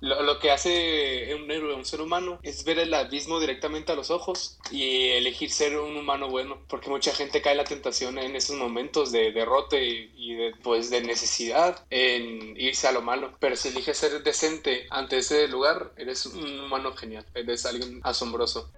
Lo, 0.00 0.38
que 0.38 0.50
hace 0.50 1.34
un 1.34 1.50
héroe, 1.50 1.74
un 1.74 1.84
ser 1.84 2.00
humano, 2.00 2.38
es 2.42 2.64
ver 2.64 2.78
el 2.78 2.94
abismo 2.94 3.38
directamente 3.38 3.92
a 3.92 3.94
los 3.94 4.10
ojos 4.10 4.58
y 4.70 5.08
elegir 5.08 5.50
ser 5.50 5.78
un 5.78 5.96
humano 5.96 6.28
bueno, 6.30 6.58
porque 6.68 6.88
mucha 6.88 7.14
gente 7.14 7.42
cae 7.42 7.54
la 7.54 7.64
tentación 7.64 8.18
en 8.18 8.34
esos 8.34 8.56
momentos 8.56 9.12
de 9.12 9.32
derrote 9.32 10.10
y 10.16 10.34
de, 10.34 10.54
pues, 10.62 10.88
de 10.90 11.02
necesidad 11.02 11.84
en 11.90 12.56
irse 12.58 12.88
a 12.88 12.92
lo 12.92 13.02
malo. 13.02 13.36
Pero 13.40 13.56
si 13.56 13.68
eliges 13.68 13.98
ser 13.98 14.22
decente 14.22 14.86
ante 14.90 15.18
ese 15.18 15.48
lugar, 15.48 15.92
eres 15.96 16.24
un 16.26 16.60
humano 16.60 16.92
genial, 16.92 17.26
eres 17.34 17.66
alguien 17.66 18.00
asombroso. 18.02 18.70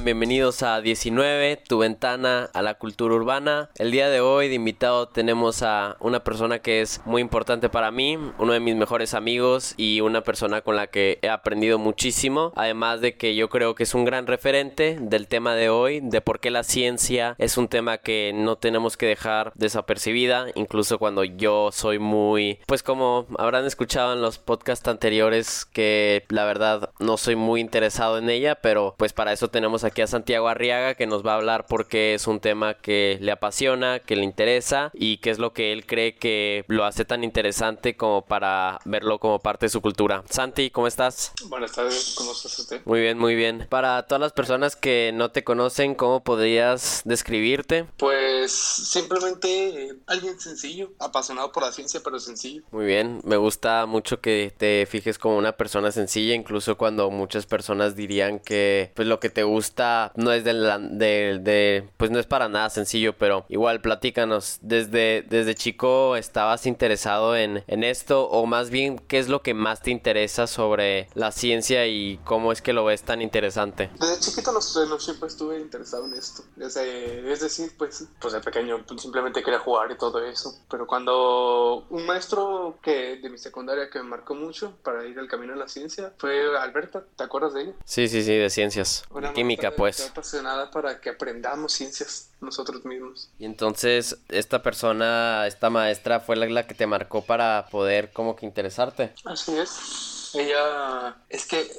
Sean 0.00 0.04
bienvenidos 0.04 0.62
a 0.62 0.80
19, 0.80 1.56
tu 1.68 1.78
ventana 1.78 2.50
a 2.52 2.62
la 2.62 2.74
cultura 2.74 3.14
urbana. 3.14 3.70
El 3.76 3.90
día 3.90 4.08
de 4.08 4.20
hoy 4.20 4.48
de 4.48 4.54
invitado 4.54 5.08
tenemos 5.08 5.62
a 5.62 5.96
una 6.00 6.24
persona 6.24 6.58
que 6.58 6.80
es 6.80 7.00
muy 7.04 7.22
importante 7.22 7.68
para 7.68 7.90
mí, 7.90 8.18
uno 8.38 8.52
de 8.52 8.60
mis 8.60 8.76
mejores 8.76 9.14
amigos 9.14 9.74
y 9.76 10.00
una 10.00 10.22
persona 10.22 10.62
con 10.62 10.76
la 10.76 10.86
que 10.86 11.18
he 11.22 11.28
aprendido 11.28 11.78
muchísimo. 11.78 12.52
Además 12.56 13.00
de 13.00 13.16
que 13.16 13.34
yo 13.34 13.48
creo 13.48 13.74
que 13.74 13.82
es 13.84 13.94
un 13.94 14.04
gran 14.04 14.26
referente 14.26 14.98
del 15.00 15.28
tema 15.28 15.54
de 15.54 15.68
hoy, 15.68 16.00
de 16.00 16.20
por 16.20 16.40
qué 16.40 16.50
la 16.50 16.64
ciencia 16.64 17.34
es 17.38 17.56
un 17.56 17.68
tema 17.68 17.98
que 17.98 18.32
no 18.34 18.56
tenemos 18.56 18.96
que 18.96 19.06
dejar 19.06 19.52
desapercibida, 19.54 20.46
incluso 20.54 20.98
cuando 20.98 21.24
yo 21.24 21.70
soy 21.72 21.98
muy, 21.98 22.58
pues 22.66 22.82
como 22.82 23.26
habrán 23.38 23.66
escuchado 23.66 24.12
en 24.12 24.22
los 24.22 24.38
podcasts 24.38 24.88
anteriores, 24.88 25.64
que 25.64 26.24
la 26.28 26.44
verdad 26.44 26.90
no 26.98 27.16
soy 27.16 27.36
muy 27.36 27.60
interesado 27.60 28.18
en 28.18 28.30
ella, 28.30 28.56
pero 28.56 28.94
pues 28.96 29.12
para 29.12 29.32
eso 29.32 29.48
tenemos 29.48 29.84
aquí 29.84 29.89
a 29.98 30.06
Santiago 30.06 30.48
Arriaga 30.48 30.94
que 30.94 31.06
nos 31.06 31.26
va 31.26 31.32
a 31.32 31.36
hablar 31.36 31.66
porque 31.68 32.14
es 32.14 32.26
un 32.26 32.40
tema 32.40 32.74
que 32.74 33.18
le 33.20 33.32
apasiona, 33.32 33.98
que 33.98 34.16
le 34.16 34.24
interesa 34.24 34.90
y 34.94 35.18
que 35.18 35.30
es 35.30 35.38
lo 35.38 35.52
que 35.52 35.72
él 35.72 35.84
cree 35.84 36.14
que 36.14 36.64
lo 36.68 36.84
hace 36.84 37.04
tan 37.04 37.24
interesante 37.24 37.96
como 37.96 38.22
para 38.22 38.78
verlo 38.84 39.18
como 39.18 39.40
parte 39.40 39.66
de 39.66 39.70
su 39.70 39.80
cultura. 39.80 40.22
Santi, 40.30 40.70
¿cómo 40.70 40.86
estás? 40.86 41.32
Buenas 41.48 41.72
tardes, 41.72 42.14
¿cómo 42.16 42.32
estás 42.32 42.58
usted? 42.58 42.80
Muy 42.84 43.00
bien, 43.00 43.18
muy 43.18 43.34
bien. 43.34 43.66
Para 43.68 44.06
todas 44.06 44.20
las 44.20 44.32
personas 44.32 44.76
que 44.76 45.10
no 45.12 45.30
te 45.30 45.44
conocen, 45.44 45.94
¿cómo 45.94 46.22
podrías 46.22 47.02
describirte? 47.04 47.86
Pues 47.96 48.52
simplemente 48.52 49.88
eh, 49.88 49.96
alguien 50.06 50.38
sencillo, 50.40 50.92
apasionado 50.98 51.52
por 51.52 51.64
la 51.64 51.72
ciencia, 51.72 52.00
pero 52.02 52.18
sencillo. 52.18 52.62
Muy 52.70 52.86
bien, 52.86 53.20
me 53.24 53.36
gusta 53.36 53.86
mucho 53.86 54.20
que 54.20 54.52
te 54.56 54.86
fijes 54.86 55.18
como 55.18 55.36
una 55.36 55.52
persona 55.52 55.92
sencilla, 55.92 56.34
incluso 56.34 56.76
cuando 56.76 57.10
muchas 57.10 57.46
personas 57.46 57.96
dirían 57.96 58.38
que 58.38 58.92
pues 58.94 59.08
lo 59.08 59.20
que 59.20 59.30
te 59.30 59.42
gusta 59.42 59.79
no 60.16 60.32
es 60.32 60.44
de, 60.44 60.52
la, 60.52 60.78
de, 60.78 61.38
de, 61.40 61.88
pues 61.96 62.10
no 62.10 62.18
es 62.18 62.26
para 62.26 62.48
nada 62.48 62.70
sencillo, 62.70 63.16
pero 63.16 63.44
igual 63.48 63.80
platícanos, 63.80 64.58
desde, 64.62 65.22
desde 65.28 65.54
chico 65.54 66.16
estabas 66.16 66.66
interesado 66.66 67.36
en, 67.36 67.62
en 67.66 67.84
esto 67.84 68.28
o 68.28 68.46
más 68.46 68.70
bien 68.70 68.98
qué 68.98 69.18
es 69.18 69.28
lo 69.28 69.42
que 69.42 69.54
más 69.54 69.82
te 69.82 69.90
interesa 69.90 70.46
sobre 70.46 71.08
la 71.14 71.32
ciencia 71.32 71.86
y 71.86 72.18
cómo 72.24 72.52
es 72.52 72.62
que 72.62 72.72
lo 72.72 72.84
ves 72.84 73.02
tan 73.02 73.22
interesante. 73.22 73.90
Desde 73.98 74.20
chiquito 74.20 74.52
no, 74.52 74.60
siempre 74.60 75.28
estuve 75.28 75.58
interesado 75.60 76.06
en 76.06 76.14
esto, 76.14 76.42
desde, 76.56 77.30
es 77.30 77.40
decir, 77.40 77.72
pues, 77.78 78.06
pues 78.20 78.32
de 78.32 78.40
pequeño 78.40 78.84
simplemente 78.96 79.42
quería 79.42 79.60
jugar 79.60 79.90
y 79.90 79.96
todo 79.96 80.24
eso, 80.24 80.54
pero 80.70 80.86
cuando 80.86 81.86
un 81.90 82.06
maestro 82.06 82.78
que 82.82 83.16
de 83.16 83.30
mi 83.30 83.38
secundaria 83.38 83.88
que 83.90 83.98
me 84.00 84.08
marcó 84.08 84.34
mucho 84.34 84.76
para 84.82 85.06
ir 85.06 85.18
al 85.18 85.28
camino 85.28 85.52
de 85.52 85.58
la 85.58 85.68
ciencia 85.68 86.12
fue 86.18 86.58
Alberta, 86.58 87.04
¿te 87.16 87.24
acuerdas 87.24 87.54
de 87.54 87.62
ella? 87.62 87.72
Sí, 87.84 88.08
sí, 88.08 88.22
sí, 88.22 88.34
de 88.34 88.50
ciencia 88.50 88.80
una 89.10 89.32
química, 89.32 89.69
pues. 89.70 90.00
apasionada 90.08 90.70
para 90.70 91.00
que 91.00 91.10
aprendamos 91.10 91.72
ciencias 91.72 92.30
nosotros 92.40 92.84
mismos. 92.84 93.30
Y 93.38 93.44
entonces, 93.44 94.18
esta 94.28 94.62
persona, 94.62 95.46
esta 95.46 95.70
maestra, 95.70 96.20
fue 96.20 96.36
la, 96.36 96.46
la 96.46 96.66
que 96.66 96.74
te 96.74 96.86
marcó 96.86 97.22
para 97.22 97.66
poder 97.70 98.12
como 98.12 98.36
que 98.36 98.46
interesarte. 98.46 99.12
Así 99.24 99.56
es. 99.56 100.30
Ella, 100.34 101.16
es 101.28 101.46
que 101.46 101.70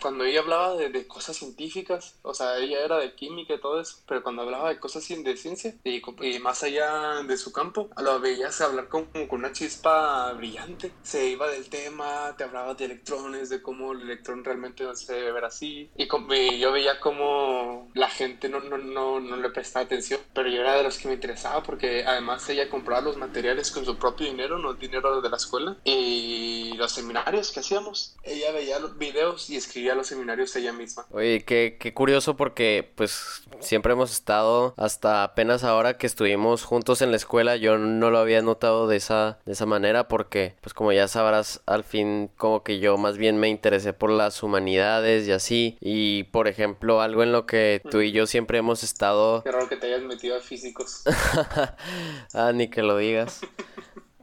cuando 0.00 0.24
ella 0.24 0.40
hablaba 0.40 0.76
de, 0.76 0.90
de, 0.90 1.06
cosas 1.06 1.36
científicas, 1.36 2.14
o 2.22 2.34
sea, 2.34 2.58
ella 2.58 2.84
era 2.84 2.98
de 2.98 3.14
química 3.14 3.54
y 3.54 3.60
todo 3.60 3.80
eso, 3.80 3.98
pero 4.06 4.22
cuando 4.22 4.42
hablaba 4.42 4.68
de 4.68 4.78
cosas 4.78 5.06
de 5.08 5.36
ciencia 5.36 5.74
y, 5.84 6.02
y 6.22 6.38
más 6.38 6.62
allá 6.62 7.22
de 7.22 7.36
su 7.36 7.52
campo, 7.52 7.88
lo 8.00 8.20
veías 8.20 8.60
hablar 8.60 8.88
como, 8.88 9.06
con 9.28 9.40
una 9.40 9.52
chispa 9.52 10.32
brillante. 10.32 10.92
Se 11.02 11.28
iba 11.28 11.48
del 11.48 11.68
tema, 11.68 12.34
te 12.36 12.44
hablaba 12.44 12.74
de 12.74 12.84
electrones, 12.86 13.48
de 13.48 13.62
cómo 13.62 13.92
el 13.92 14.02
electrón 14.02 14.44
realmente 14.44 14.84
se 14.94 15.14
debe 15.14 15.32
ver 15.32 15.44
así. 15.44 15.90
Y, 15.96 16.08
y 16.34 16.58
yo 16.58 16.72
veía 16.72 17.00
como 17.00 17.90
la 17.94 18.08
gente 18.08 18.48
no, 18.48 18.60
no, 18.60 18.78
no, 18.78 19.20
no 19.20 19.36
le 19.36 19.50
prestaba 19.50 19.84
atención, 19.84 20.20
pero 20.32 20.48
yo 20.48 20.60
era 20.60 20.76
de 20.76 20.82
los 20.82 20.98
que 20.98 21.08
me 21.08 21.14
interesaba 21.14 21.62
porque 21.62 22.04
además 22.04 22.48
ella 22.48 22.68
compraba 22.68 23.02
los 23.02 23.16
materiales 23.16 23.70
con 23.70 23.84
su 23.84 23.96
propio 23.96 24.26
dinero, 24.26 24.58
no 24.58 24.70
el 24.72 24.78
dinero 24.78 25.20
de 25.20 25.30
la 25.30 25.36
escuela, 25.36 25.76
y 25.84 26.74
los 26.76 26.92
seminarios 26.92 27.50
que 27.52 27.60
hacíamos 27.60 28.16
ella 28.24 28.52
veía 28.52 28.78
los 28.78 28.98
videos 28.98 29.48
y 29.50 29.55
escribía 29.58 29.94
los 29.94 30.06
seminarios 30.06 30.54
ella 30.56 30.72
misma. 30.72 31.06
Oye, 31.10 31.44
qué, 31.44 31.76
qué 31.78 31.94
curioso 31.94 32.36
porque 32.36 32.90
pues 32.94 33.42
siempre 33.60 33.92
hemos 33.92 34.12
estado 34.12 34.74
hasta 34.76 35.22
apenas 35.22 35.64
ahora 35.64 35.96
que 35.96 36.06
estuvimos 36.06 36.64
juntos 36.64 37.02
en 37.02 37.10
la 37.10 37.16
escuela, 37.16 37.56
yo 37.56 37.78
no 37.78 38.10
lo 38.10 38.18
había 38.18 38.42
notado 38.42 38.86
de 38.88 38.96
esa, 38.96 39.38
de 39.44 39.52
esa 39.52 39.66
manera 39.66 40.08
porque 40.08 40.54
pues 40.60 40.74
como 40.74 40.92
ya 40.92 41.08
sabrás, 41.08 41.62
al 41.66 41.84
fin 41.84 42.30
como 42.36 42.62
que 42.62 42.78
yo 42.78 42.96
más 42.96 43.16
bien 43.16 43.38
me 43.38 43.48
interesé 43.48 43.92
por 43.92 44.10
las 44.10 44.42
humanidades 44.42 45.26
y 45.26 45.32
así. 45.32 45.78
Y 45.80 46.24
por 46.24 46.48
ejemplo, 46.48 47.00
algo 47.00 47.22
en 47.22 47.32
lo 47.32 47.46
que 47.46 47.80
tú 47.90 48.00
y 48.00 48.12
yo 48.12 48.26
siempre 48.26 48.58
hemos 48.58 48.82
estado... 48.82 49.42
Qué 49.42 49.52
raro 49.52 49.68
que 49.68 49.76
te 49.76 49.86
hayas 49.86 50.02
metido 50.02 50.36
a 50.36 50.40
físicos. 50.40 51.02
ah, 52.34 52.52
ni 52.54 52.68
que 52.68 52.82
lo 52.82 52.98
digas. 52.98 53.40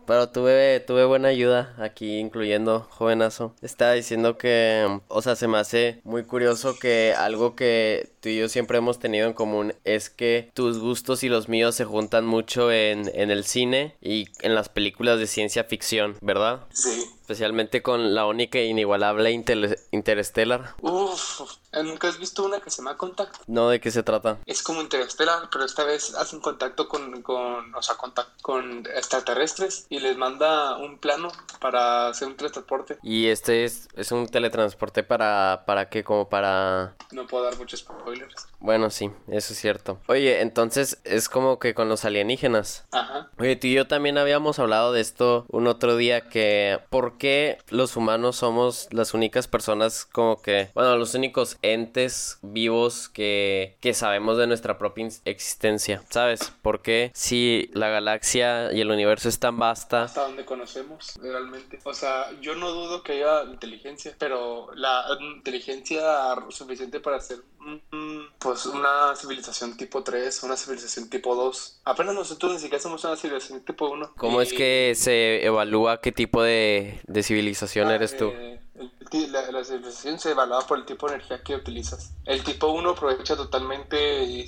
Pero 0.06 0.30
tuve, 0.30 0.80
tuve 0.80 1.06
buena 1.06 1.30
ayuda 1.30 1.76
aquí, 1.78 2.18
incluyendo 2.20 2.88
jovenazo. 2.90 3.56
Estaba 3.62 3.94
diciendo 3.94 4.38
que, 4.38 5.00
o 5.08 5.22
sea, 5.22 5.36
se 5.36 5.48
me 5.48 5.58
hace 5.58 6.02
muy 6.04 6.24
curioso 6.24 6.78
que 6.80 7.14
algo 7.18 7.56
que 7.56 8.10
tú 8.20 8.30
y 8.30 8.38
yo 8.38 8.50
siempre 8.50 8.78
hemos 8.78 9.00
tenido 9.00 9.28
en 9.28 9.34
común 9.34 9.74
es 9.84 10.10
que 10.10 10.52
tus 10.54 10.80
gustos 10.80 11.24
y 11.24 11.30
los 11.30 11.50
míos 11.50 11.76
se 11.76 11.86
juntan 11.86 12.26
mucho 12.26 12.72
en, 12.72 13.10
en 13.14 13.32
el 13.32 13.44
cine 13.46 13.96
y 14.02 14.28
en 14.42 14.56
las 14.56 14.70
películas 14.70 15.20
de 15.20 15.28
ciencia 15.28 15.64
ficción, 15.64 16.16
¿verdad? 16.22 16.62
Sí. 16.74 17.06
Especialmente 17.24 17.82
con 17.82 18.14
la 18.14 18.26
única 18.26 18.60
e 18.60 18.66
inigualable 18.66 19.32
Inter 19.32 19.80
Interstellar. 19.92 20.76
Uf, 20.82 21.40
¿nunca 21.72 22.10
has 22.10 22.20
visto 22.20 22.44
una 22.44 22.60
que 22.60 22.70
se 22.70 22.80
llama 22.82 22.98
Contact? 22.98 23.44
No, 23.48 23.70
¿de 23.70 23.80
qué 23.80 23.92
se 23.92 24.04
trata? 24.04 24.40
Es 24.46 24.62
como 24.62 24.82
Interstellar, 24.82 25.48
pero 25.50 25.64
esta 25.64 25.86
vez 25.86 26.16
hacen 26.16 26.42
contacto 26.42 26.90
con, 26.90 27.22
con 27.22 27.74
o 27.74 27.82
sea, 27.82 27.96
contacto 27.96 28.34
con 28.42 28.86
extraterrestres 28.94 29.86
y 29.88 30.00
les 30.00 30.18
manda 30.18 30.76
un 30.76 30.98
plano 30.98 31.32
para 31.62 32.10
hacer 32.10 32.28
un 32.28 32.36
teletransporte. 32.36 32.98
¿Y 33.02 33.28
este 33.28 33.64
es, 33.64 33.88
es 33.96 34.12
un 34.12 34.28
teletransporte 34.28 35.04
para, 35.04 35.64
para 35.66 35.88
qué? 35.88 36.04
Como 36.04 36.28
para... 36.28 36.98
No 37.14 37.26
puedo 37.26 37.46
dar 37.46 37.58
muchos 37.58 37.80
spoilers. 37.80 38.50
Bueno, 38.64 38.90
sí, 38.90 39.12
eso 39.28 39.52
es 39.52 39.60
cierto. 39.60 40.00
Oye, 40.08 40.40
entonces 40.40 41.02
es 41.04 41.28
como 41.28 41.60
que 41.60 41.74
con 41.74 41.90
los 41.90 42.06
alienígenas. 42.06 42.88
Ajá. 42.92 43.30
Oye, 43.38 43.58
tú 43.58 43.68
y 43.68 43.74
yo 43.74 43.88
también 43.88 44.18
habíamos 44.18 44.58
hablado 44.58 44.94
de 44.94 45.02
esto 45.02 45.46
un 45.50 45.68
otro 45.68 45.98
día 45.98 46.30
que... 46.30 46.80
¿Por 46.90 47.18
qué 47.18 47.58
los 47.70 47.98
humanos 47.98 48.38
somos 48.38 48.88
las 48.92 49.14
únicas 49.14 49.50
personas 49.50 50.06
como 50.06 50.42
que... 50.42 50.70
Bueno, 50.76 50.96
los 50.96 51.14
únicos 51.14 51.58
entes 51.62 52.40
vivos 52.42 53.10
que, 53.10 53.76
que 53.82 53.94
sabemos 53.94 54.38
de 54.38 54.48
nuestra 54.48 54.78
propia 54.78 55.10
existencia? 55.26 56.02
¿Sabes? 56.10 56.54
¿Por 56.62 56.82
qué 56.82 57.12
si 57.14 57.70
la 57.74 57.90
galaxia 57.90 58.72
y 58.72 58.80
el 58.80 58.92
universo 58.92 59.28
es 59.28 59.40
tan 59.40 59.60
vasta? 59.60 60.04
Hasta 60.04 60.24
donde 60.24 60.46
conocemos 60.46 61.20
realmente. 61.22 61.80
O 61.84 61.94
sea, 61.94 62.32
yo 62.40 62.56
no 62.56 62.72
dudo 62.72 63.04
que 63.04 63.14
haya 63.14 63.44
inteligencia, 63.44 64.16
pero 64.18 64.74
la 64.76 65.04
inteligencia 65.20 66.02
suficiente 66.50 67.02
para 67.02 67.18
hacer 67.18 67.40
pues 68.44 68.66
una 68.66 69.16
civilización 69.16 69.78
tipo 69.78 70.04
3, 70.04 70.44
una 70.44 70.58
civilización 70.58 71.10
tipo 71.10 71.34
2. 71.34 71.80
Apenas 71.86 72.14
nosotros 72.14 72.54
ni 72.54 72.60
siquiera 72.60 72.82
somos 72.82 73.04
una 73.06 73.16
civilización 73.16 73.62
tipo 73.62 73.90
1. 73.90 74.14
¿Cómo 74.18 74.42
es 74.42 74.52
que 74.52 74.94
se 74.96 75.46
evalúa 75.46 76.02
qué 76.02 76.12
tipo 76.12 76.44
de, 76.44 77.00
de 77.08 77.24
civilización 77.24 77.88
ah, 77.88 77.96
eres 77.96 78.18
tú? 78.18 78.28
Eh, 78.28 78.60
la, 79.28 79.52
la 79.52 79.64
civilización 79.64 80.20
se 80.20 80.32
evalúa 80.32 80.62
por 80.68 80.78
el 80.78 80.86
tipo 80.86 81.08
de 81.08 81.16
energía 81.16 81.42
que 81.44 81.56
utilizas. 81.56 82.14
El 82.26 82.44
tipo 82.44 82.68
1 82.68 82.90
aprovecha 82.92 83.36
totalmente 83.36 83.98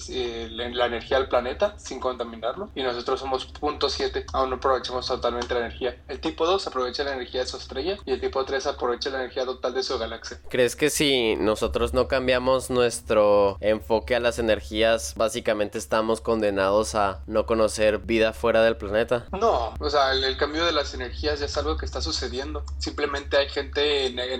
eh, 0.09 0.47
la, 0.51 0.69
la 0.69 0.85
energía 0.85 1.17
del 1.17 1.27
planeta 1.29 1.73
sin 1.77 1.99
contaminarlo 1.99 2.69
y 2.75 2.83
nosotros 2.83 3.19
somos 3.19 3.45
punto 3.45 3.89
7, 3.89 4.25
aún 4.33 4.49
no 4.49 4.55
aprovechamos 4.57 5.07
totalmente 5.07 5.53
la 5.53 5.61
energía. 5.61 6.01
El 6.07 6.19
tipo 6.19 6.45
2 6.45 6.67
aprovecha 6.67 7.03
la 7.03 7.13
energía 7.13 7.41
de 7.41 7.47
su 7.47 7.57
estrella 7.57 7.97
y 8.05 8.11
el 8.11 8.21
tipo 8.21 8.43
3 8.45 8.65
aprovecha 8.67 9.09
la 9.09 9.19
energía 9.19 9.45
total 9.45 9.73
de 9.73 9.83
su 9.83 9.97
galaxia. 9.97 10.39
¿Crees 10.49 10.75
que 10.75 10.89
si 10.89 11.35
nosotros 11.35 11.93
no 11.93 12.07
cambiamos 12.07 12.69
nuestro 12.69 13.57
enfoque 13.61 14.15
a 14.15 14.19
las 14.19 14.39
energías, 14.39 15.13
básicamente 15.15 15.77
estamos 15.77 16.21
condenados 16.21 16.95
a 16.95 17.21
no 17.27 17.45
conocer 17.45 17.99
vida 17.99 18.33
fuera 18.33 18.63
del 18.63 18.77
planeta? 18.77 19.25
No, 19.31 19.73
o 19.79 19.89
sea, 19.89 20.11
el, 20.13 20.23
el 20.23 20.37
cambio 20.37 20.65
de 20.65 20.71
las 20.71 20.93
energías 20.93 21.39
ya 21.39 21.45
es 21.45 21.57
algo 21.57 21.77
que 21.77 21.85
está 21.85 22.01
sucediendo. 22.01 22.63
Simplemente 22.79 23.37
hay 23.37 23.49
gente 23.49 24.09
ne- 24.11 24.37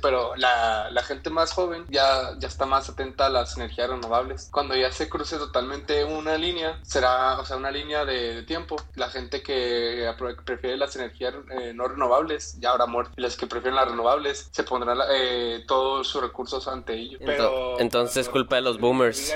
pero 0.00 0.34
la, 0.36 0.90
la 0.90 1.02
gente 1.02 1.30
más 1.30 1.52
joven 1.52 1.84
ya, 1.88 2.34
ya 2.38 2.48
está 2.48 2.66
más 2.66 2.88
atenta 2.88 3.26
a 3.26 3.30
las 3.30 3.56
energías 3.56 3.88
renovables. 3.90 4.48
Cuando 4.52 4.74
ya 4.76 4.90
se 4.92 5.08
cruce 5.08 5.36
totalmente 5.38 6.04
una 6.04 6.36
línea, 6.36 6.78
será, 6.82 7.38
o 7.38 7.44
sea, 7.44 7.56
una 7.56 7.70
línea 7.70 8.04
de, 8.04 8.34
de 8.36 8.42
tiempo. 8.42 8.76
La 8.94 9.08
gente 9.10 9.42
que 9.42 10.12
prefiere 10.44 10.76
las 10.76 10.96
energías 10.96 11.34
eh, 11.60 11.72
no 11.74 11.88
renovables 11.88 12.58
ya 12.60 12.70
habrá 12.70 12.86
muerto. 12.86 13.12
Y 13.16 13.20
las 13.22 13.36
que 13.36 13.46
prefieren 13.46 13.76
las 13.76 13.88
renovables 13.88 14.48
se 14.50 14.62
pondrán 14.64 14.98
eh, 15.10 15.64
todos 15.66 16.06
sus 16.08 16.22
recursos 16.22 16.66
ante 16.68 16.94
ello. 16.94 17.18
Pero, 17.24 17.78
entonces 17.80 18.16
es 18.16 18.28
culpa 18.28 18.56
de 18.56 18.62
los 18.62 18.78
boomers. 18.78 19.32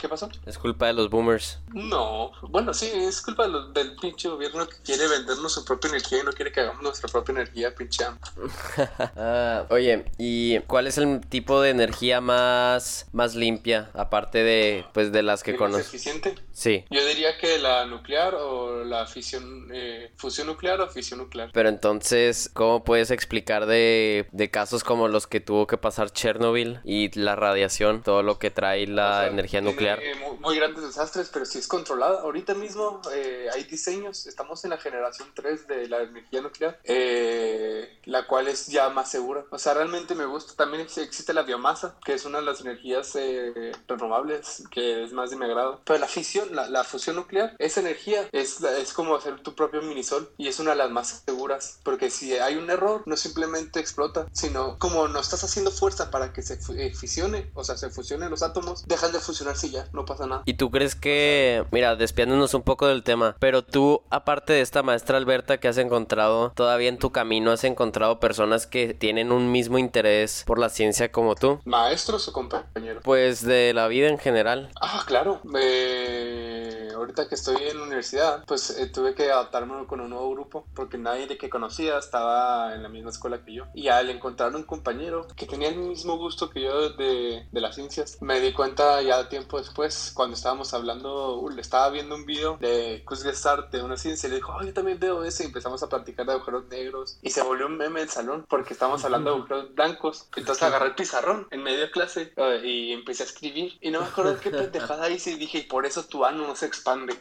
¿Qué 0.00 0.08
pasó? 0.08 0.28
Es 0.46 0.58
culpa 0.58 0.86
de 0.86 0.92
los 0.94 1.10
boomers. 1.10 1.58
No, 1.72 2.32
bueno, 2.42 2.72
sí, 2.74 2.90
es 2.92 3.20
culpa 3.22 3.44
de 3.44 3.48
los- 3.50 3.74
del 3.74 3.96
pinche 3.96 4.28
gobierno 4.28 4.66
que 4.68 4.76
quiere 4.84 5.06
vendernos 5.08 5.52
su 5.52 5.64
propia 5.64 5.88
energía 5.88 6.20
y 6.20 6.22
no 6.24 6.32
quiere 6.32 6.50
que 6.52 6.60
hagamos 6.60 6.82
nuestra 6.82 7.08
propia 7.08 7.32
energía, 7.32 7.74
pinche 7.74 8.04
amo. 8.04 8.18
Ah, 9.50 9.66
oye, 9.70 10.04
¿y 10.18 10.58
cuál 10.60 10.86
es 10.86 10.98
el 10.98 11.20
tipo 11.28 11.60
de 11.60 11.70
energía 11.70 12.20
más, 12.20 13.06
más 13.12 13.34
limpia? 13.34 13.90
Aparte 13.94 14.42
de, 14.44 14.84
pues, 14.92 15.12
de 15.12 15.22
las 15.22 15.42
que 15.42 15.52
¿Qué 15.52 15.58
más 15.58 15.70
conoces. 15.70 15.88
eficiente? 15.88 16.34
Sí. 16.52 16.84
Yo 16.90 17.04
diría 17.06 17.38
que 17.38 17.58
la 17.58 17.86
nuclear 17.86 18.34
o 18.34 18.84
la 18.84 19.06
fisión, 19.06 19.68
eh, 19.72 20.10
fusión 20.16 20.46
nuclear 20.46 20.80
o 20.80 20.88
fisión 20.88 21.18
nuclear. 21.20 21.50
Pero 21.52 21.68
entonces, 21.68 22.50
¿cómo 22.52 22.84
puedes 22.84 23.10
explicar 23.10 23.66
de, 23.66 24.26
de 24.30 24.50
casos 24.50 24.84
como 24.84 25.08
los 25.08 25.26
que 25.26 25.40
tuvo 25.40 25.66
que 25.66 25.78
pasar 25.78 26.10
Chernobyl 26.12 26.80
y 26.84 27.10
la 27.18 27.34
radiación, 27.36 28.02
todo 28.02 28.22
lo 28.22 28.38
que 28.38 28.50
trae 28.50 28.86
la 28.86 29.10
O 29.10 29.20
sea, 29.20 29.26
energía 29.28 29.60
nuclear? 29.62 30.00
eh, 30.02 30.14
muy, 30.16 30.36
muy 30.38 30.56
grandes 30.56 30.82
desastres, 30.84 31.30
pero 31.32 31.44
si 31.44 31.58
es 31.58 31.66
controlada. 31.66 32.20
Ahorita 32.20 32.54
mismo 32.54 33.00
eh, 33.14 33.46
hay 33.54 33.64
diseños, 33.64 34.26
estamos 34.26 34.62
en 34.64 34.70
la 34.70 34.76
generación 34.78 35.28
3 35.34 35.66
de 35.66 35.88
la 35.88 36.02
energía 36.02 36.42
nuclear, 36.42 36.78
eh, 36.84 37.98
la 38.04 38.26
cual 38.26 38.48
es 38.48 38.66
ya 38.66 38.88
más 38.90 39.10
segura. 39.10 39.29
O 39.50 39.58
sea, 39.58 39.74
realmente 39.74 40.14
me 40.14 40.24
gusta. 40.26 40.54
También 40.56 40.82
ex- 40.82 40.98
existe 40.98 41.32
la 41.32 41.42
biomasa, 41.42 41.96
que 42.04 42.14
es 42.14 42.24
una 42.24 42.38
de 42.38 42.44
las 42.44 42.60
energías 42.60 43.14
eh, 43.16 43.72
renovables, 43.88 44.64
que 44.70 45.04
es 45.04 45.12
más 45.12 45.30
de 45.30 45.36
mi 45.36 45.44
agrado. 45.44 45.80
Pero 45.84 45.98
la 45.98 46.06
fisión, 46.06 46.54
la, 46.54 46.68
la 46.68 46.84
fusión 46.84 47.16
nuclear, 47.16 47.54
esa 47.58 47.80
energía 47.80 48.28
es, 48.32 48.62
es 48.62 48.92
como 48.92 49.14
hacer 49.16 49.40
tu 49.40 49.54
propio 49.54 49.82
minisol 49.82 50.30
y 50.38 50.48
es 50.48 50.58
una 50.60 50.70
de 50.70 50.76
las 50.76 50.90
más 50.90 51.22
seguras, 51.26 51.78
porque 51.84 52.10
si 52.10 52.34
hay 52.34 52.56
un 52.56 52.70
error, 52.70 53.02
no 53.06 53.16
simplemente 53.16 53.80
explota, 53.80 54.26
sino 54.32 54.78
como 54.78 55.08
no 55.08 55.20
estás 55.20 55.44
haciendo 55.44 55.70
fuerza 55.70 56.10
para 56.10 56.32
que 56.32 56.42
se 56.42 56.56
fu- 56.56 56.72
eh, 56.74 56.92
fisione, 56.94 57.50
o 57.54 57.64
sea, 57.64 57.76
se 57.76 57.90
fusionen 57.90 58.30
los 58.30 58.42
átomos, 58.42 58.84
dejan 58.86 59.12
de 59.12 59.20
fusionarse 59.20 59.66
y 59.68 59.70
ya, 59.70 59.88
no 59.92 60.04
pasa 60.04 60.26
nada. 60.26 60.42
¿Y 60.46 60.54
tú 60.54 60.70
crees 60.70 60.94
que, 60.94 61.64
mira, 61.70 61.96
despiándonos 61.96 62.54
un 62.54 62.62
poco 62.62 62.86
del 62.86 63.02
tema, 63.02 63.36
pero 63.38 63.62
tú, 63.64 64.02
aparte 64.10 64.52
de 64.52 64.60
esta 64.60 64.82
maestra 64.82 65.18
Alberta 65.18 65.58
que 65.58 65.68
has 65.68 65.78
encontrado, 65.78 66.52
todavía 66.54 66.88
en 66.88 66.98
tu 66.98 67.10
camino 67.12 67.50
has 67.52 67.64
encontrado 67.64 68.20
personas 68.20 68.66
que 68.66 68.94
tienen 68.94 69.19
un 69.28 69.50
mismo 69.52 69.78
interés 69.78 70.44
por 70.46 70.58
la 70.58 70.68
ciencia 70.68 71.10
como 71.12 71.34
tú? 71.34 71.60
¿Maestros 71.64 72.28
o 72.28 72.32
compañeros? 72.32 73.02
Pues 73.04 73.44
de 73.44 73.72
la 73.74 73.88
vida 73.88 74.08
en 74.08 74.18
general. 74.18 74.70
Ah, 74.80 75.04
claro. 75.06 75.40
Eh, 75.54 76.88
ahorita 76.94 77.28
que 77.28 77.34
estoy 77.34 77.56
en 77.62 77.78
la 77.78 77.84
universidad, 77.84 78.44
pues 78.46 78.70
eh, 78.70 78.86
tuve 78.86 79.14
que 79.14 79.30
adaptarme 79.30 79.86
con 79.86 80.00
un 80.00 80.10
nuevo 80.10 80.30
grupo 80.30 80.66
porque 80.74 80.98
nadie 80.98 81.26
de 81.26 81.38
que 81.38 81.50
conocía 81.50 81.98
estaba 81.98 82.74
en 82.74 82.82
la 82.82 82.88
misma 82.88 83.10
escuela 83.10 83.44
que 83.44 83.54
yo. 83.54 83.64
Y 83.74 83.88
al 83.88 84.10
encontrar 84.10 84.54
un 84.54 84.64
compañero 84.64 85.26
que 85.36 85.46
tenía 85.46 85.68
el 85.68 85.76
mismo 85.76 86.16
gusto 86.16 86.50
que 86.50 86.62
yo 86.62 86.90
de, 86.90 87.46
de 87.50 87.60
las 87.60 87.74
ciencias, 87.74 88.18
me 88.20 88.40
di 88.40 88.52
cuenta 88.52 89.00
ya 89.02 89.28
tiempo 89.28 89.58
después, 89.58 90.12
cuando 90.14 90.36
estábamos 90.36 90.72
hablando, 90.74 91.38
uh, 91.40 91.50
estaba 91.58 91.90
viendo 91.90 92.14
un 92.14 92.26
video 92.26 92.56
de 92.58 93.02
Kurzgesagt 93.04 93.72
de 93.72 93.82
una 93.82 93.96
ciencia 93.96 94.26
y 94.26 94.30
le 94.30 94.36
dijo, 94.36 94.52
oh, 94.52 94.62
yo 94.62 94.72
también 94.72 94.98
veo 94.98 95.24
ese. 95.24 95.44
Y 95.44 95.46
empezamos 95.46 95.82
a 95.82 95.88
platicar 95.88 96.26
de 96.26 96.32
agujeros 96.32 96.66
negros 96.68 97.18
y 97.22 97.30
se 97.30 97.42
volvió 97.42 97.66
un 97.66 97.76
meme 97.76 98.02
el 98.02 98.08
salón 98.08 98.44
porque 98.48 98.72
estábamos 98.72 99.04
hablando 99.04 99.09
de 99.18 99.30
agujeros 99.30 99.74
blancos. 99.74 100.28
Entonces 100.36 100.62
agarré 100.62 100.86
el 100.88 100.94
pizarrón 100.94 101.46
en 101.50 101.62
medio 101.62 101.80
de 101.80 101.90
clase 101.90 102.32
eh, 102.36 102.60
y 102.64 102.92
empecé 102.92 103.22
a 103.24 103.26
escribir. 103.26 103.76
Y 103.80 103.90
no 103.90 104.00
me 104.00 104.06
acuerdo 104.06 104.38
qué 104.40 104.50
pendejada 104.50 105.08
hice 105.10 105.32
y 105.32 105.36
dije, 105.36 105.58
y 105.58 105.62
por 105.62 105.86
eso 105.86 106.04
tu 106.06 106.24
ano 106.24 106.46
no 106.46 106.54
se 106.56 106.66
expande. 106.66 107.14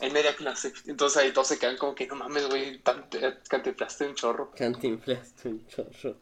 En 0.00 0.12
media 0.12 0.34
clase. 0.34 0.72
Entonces 0.86 1.16
ahí 1.22 1.32
todos 1.32 1.46
se 1.46 1.58
quedan 1.60 1.76
como 1.76 1.94
que 1.94 2.08
no 2.08 2.16
mames, 2.16 2.48
güey, 2.48 2.78
te- 2.82 3.38
cantinflaste 3.48 4.04
un 4.08 4.14
chorro. 4.16 4.50
Cantinflaste 4.56 5.48
un 5.48 5.66
chorro. 5.68 6.16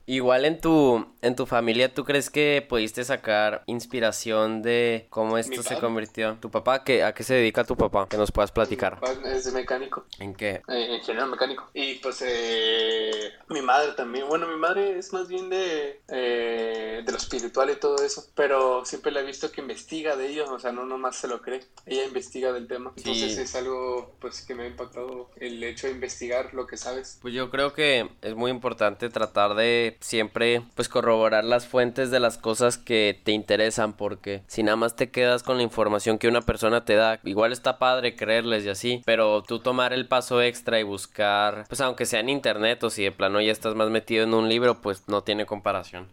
Igual 0.07 0.45
en 0.45 0.61
tu, 0.61 1.05
en 1.21 1.35
tu 1.35 1.47
familia, 1.47 1.93
¿tú 1.93 2.05
crees 2.05 2.31
que 2.31 2.65
pudiste 2.69 3.05
sacar 3.05 3.65
inspiración 3.67 4.63
de 4.63 5.07
cómo 5.11 5.37
esto 5.37 5.57
Mi 5.57 5.63
se 5.65 5.79
convirtió? 5.79 6.37
¿Tu 6.41 6.49
papá? 6.49 6.85
¿Qué, 6.85 7.03
¿A 7.03 7.13
qué 7.13 7.25
se 7.25 7.35
dedica 7.35 7.65
tu 7.65 7.77
papá? 7.77 8.09
Que 8.09 8.17
nos 8.17 8.31
puedas 8.31 8.53
platicar. 8.53 9.01
Es 9.25 9.45
de 9.45 9.53
mecánico. 9.53 10.05
¿En 10.21 10.35
qué? 10.35 10.63
eh, 10.69 10.97
ingeniero 10.97 11.27
mecánico. 11.27 11.69
Y 11.75 11.95
pues 11.97 12.23
eh, 12.25 13.33
mi 13.49 13.61
madre 13.63 13.93
también. 13.93 14.29
Bueno, 14.29 14.47
mi 14.47 14.57
madre 14.57 14.97
es 14.97 15.13
más 15.13 15.27
bien 15.27 15.51
de, 15.51 16.01
eh, 16.09 17.03
de 17.05 17.13
lo 17.13 17.19
espiritual 17.19 17.71
y 17.71 17.77
todo 17.77 17.97
eso. 18.05 18.27
Pero 18.37 18.85
siempre 18.85 19.11
la 19.11 19.21
he 19.21 19.25
visto 19.25 19.51
que 19.51 19.61
investiga 19.61 20.15
de 20.15 20.29
ello. 20.29 20.53
O 20.53 20.59
sea, 20.61 20.71
no 20.71 20.87
nomás 20.87 21.17
se 21.17 21.27
lo 21.27 21.43
cree. 21.43 21.65
Ella 21.85 22.05
investiga 22.05 22.53
del 22.53 22.69
tema. 22.69 22.93
Sí. 22.95 23.03
Entonces 23.11 23.39
es 23.39 23.55
algo 23.57 24.15
pues 24.21 24.43
que 24.43 24.55
me 24.55 24.63
ha 24.63 24.67
impactado 24.69 25.31
el 25.37 25.63
hecho 25.65 25.89
de 25.89 25.95
investigar 25.95 26.55
lo 26.55 26.69
que 26.69 26.77
sabes. 26.77 27.19
Pues 27.21 27.35
yo 27.35 27.51
creo 27.51 27.73
que 27.73 28.09
es 28.23 28.35
muy 28.37 28.53
importante 28.53 29.09
tratar 29.09 29.55
de 29.57 29.96
siempre 30.01 30.63
pues 30.75 30.89
corroborar 30.89 31.45
las 31.45 31.67
fuentes 31.67 32.11
de 32.11 32.21
las 32.21 32.39
cosas 32.39 32.79
que 32.79 33.21
te 33.25 33.33
interesan 33.33 33.93
porque 33.95 34.43
si 34.47 34.63
nada 34.63 34.77
más 34.77 34.97
te 34.97 35.11
quedas 35.11 35.43
con 35.43 35.57
la 35.57 35.63
información 35.63 36.19
que 36.19 36.29
una 36.29 36.43
persona 36.43 36.85
te 36.85 36.95
da, 36.95 37.21
igual 37.25 37.53
está 37.53 37.79
padre 37.79 38.17
creerles 38.17 38.65
y 38.65 38.69
así, 38.69 39.03
pero 39.05 39.43
tú 39.43 39.59
tomar 39.59 39.93
el 39.93 40.07
paso 40.07 40.43
extra 40.43 40.81
y 40.81 40.83
buscar, 40.83 41.65
pues 41.69 41.81
aunque 41.81 42.07
sea 42.07 42.21
en 42.21 42.29
internet 42.29 42.83
o 42.85 42.91
si 42.91 43.05
de 43.05 43.13
plano 43.13 43.41
ya 43.41 43.53
estás 43.53 43.75
más 43.75 43.91
metido 43.91 44.25
en 44.25 44.35
un 44.35 44.49
libro, 44.49 44.81
pues 44.81 45.09
no 45.09 45.23
tiene 45.23 45.47
comparación. 45.47 46.09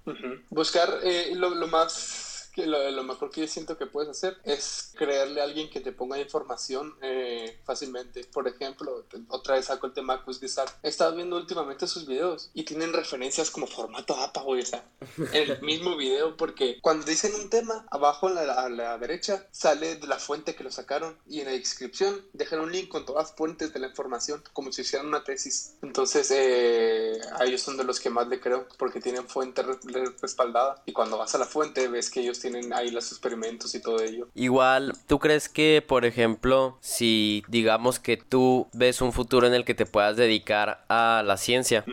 Buscar 0.49 0.89
eh, 1.03 1.33
lo 1.35 1.67
más 1.67 2.32
que 2.53 2.65
lo, 2.67 2.89
lo 2.91 3.03
mejor 3.03 3.31
que 3.31 3.41
yo 3.41 3.47
siento 3.47 3.77
que 3.77 3.87
puedes 3.87 4.09
hacer 4.09 4.37
es 4.43 4.91
creerle 4.95 5.41
a 5.41 5.45
alguien 5.45 5.69
que 5.69 5.79
te 5.81 5.91
ponga 5.91 6.19
información 6.19 6.95
eh, 7.01 7.59
fácilmente. 7.65 8.23
Por 8.25 8.47
ejemplo, 8.47 9.05
otra 9.29 9.55
vez 9.55 9.65
saco 9.65 9.87
el 9.87 9.93
tema 9.93 10.17
de 10.17 10.23
Kurzgesagt. 10.23 10.83
He 10.85 10.89
estado 10.89 11.15
viendo 11.15 11.35
últimamente 11.35 11.87
sus 11.87 12.05
videos 12.05 12.51
y 12.53 12.63
tienen 12.63 12.93
referencias 12.93 13.49
como 13.51 13.67
formato 13.67 14.15
APA, 14.15 14.41
güey, 14.41 14.61
o 14.61 14.65
sea, 14.65 14.85
en 15.33 15.51
el 15.51 15.61
mismo 15.63 15.97
video, 15.97 16.37
porque 16.37 16.79
cuando 16.81 17.05
dicen 17.05 17.33
un 17.35 17.49
tema, 17.49 17.85
abajo 17.91 18.27
a 18.27 18.31
la, 18.31 18.53
a 18.53 18.69
la 18.69 18.97
derecha 18.97 19.47
sale 19.51 19.95
de 19.95 20.07
la 20.07 20.19
fuente 20.19 20.55
que 20.55 20.63
lo 20.63 20.71
sacaron 20.71 21.17
y 21.27 21.39
en 21.39 21.47
la 21.47 21.51
descripción 21.53 22.21
dejan 22.33 22.59
un 22.59 22.71
link 22.71 22.87
con 22.89 23.05
todas 23.05 23.29
las 23.29 23.35
fuentes 23.37 23.73
de 23.73 23.79
la 23.79 23.87
información, 23.87 24.43
como 24.53 24.71
si 24.71 24.81
hicieran 24.81 25.07
una 25.07 25.23
tesis. 25.23 25.75
Entonces, 25.81 26.29
eh, 26.31 27.19
a 27.39 27.45
ellos 27.45 27.61
son 27.61 27.77
de 27.77 27.83
los 27.83 27.99
que 27.99 28.09
más 28.09 28.27
le 28.27 28.39
creo, 28.39 28.67
porque 28.77 28.99
tienen 29.01 29.27
fuente 29.27 29.63
re- 29.63 29.79
re- 29.83 30.13
respaldada 30.21 30.81
y 30.85 30.93
cuando 30.93 31.17
vas 31.17 31.33
a 31.35 31.37
la 31.39 31.45
fuente 31.45 31.87
ves 31.87 32.09
que 32.09 32.19
ellos 32.21 32.39
tienen 32.43 32.71
ahí 32.73 32.91
los 32.91 33.11
experimentos 33.11 33.73
y 33.73 33.81
todo 33.81 34.01
ello. 34.03 34.27
Igual, 34.35 34.93
¿tú 35.07 35.17
crees 35.17 35.49
que, 35.49 35.83
por 35.85 36.05
ejemplo, 36.05 36.77
si 36.81 37.43
digamos 37.47 37.97
que 37.99 38.17
tú 38.17 38.67
ves 38.73 39.01
un 39.01 39.11
futuro 39.13 39.47
en 39.47 39.53
el 39.55 39.65
que 39.65 39.73
te 39.73 39.85
puedas 39.87 40.15
dedicar 40.17 40.83
a 40.89 41.23
la 41.25 41.37
ciencia. 41.37 41.83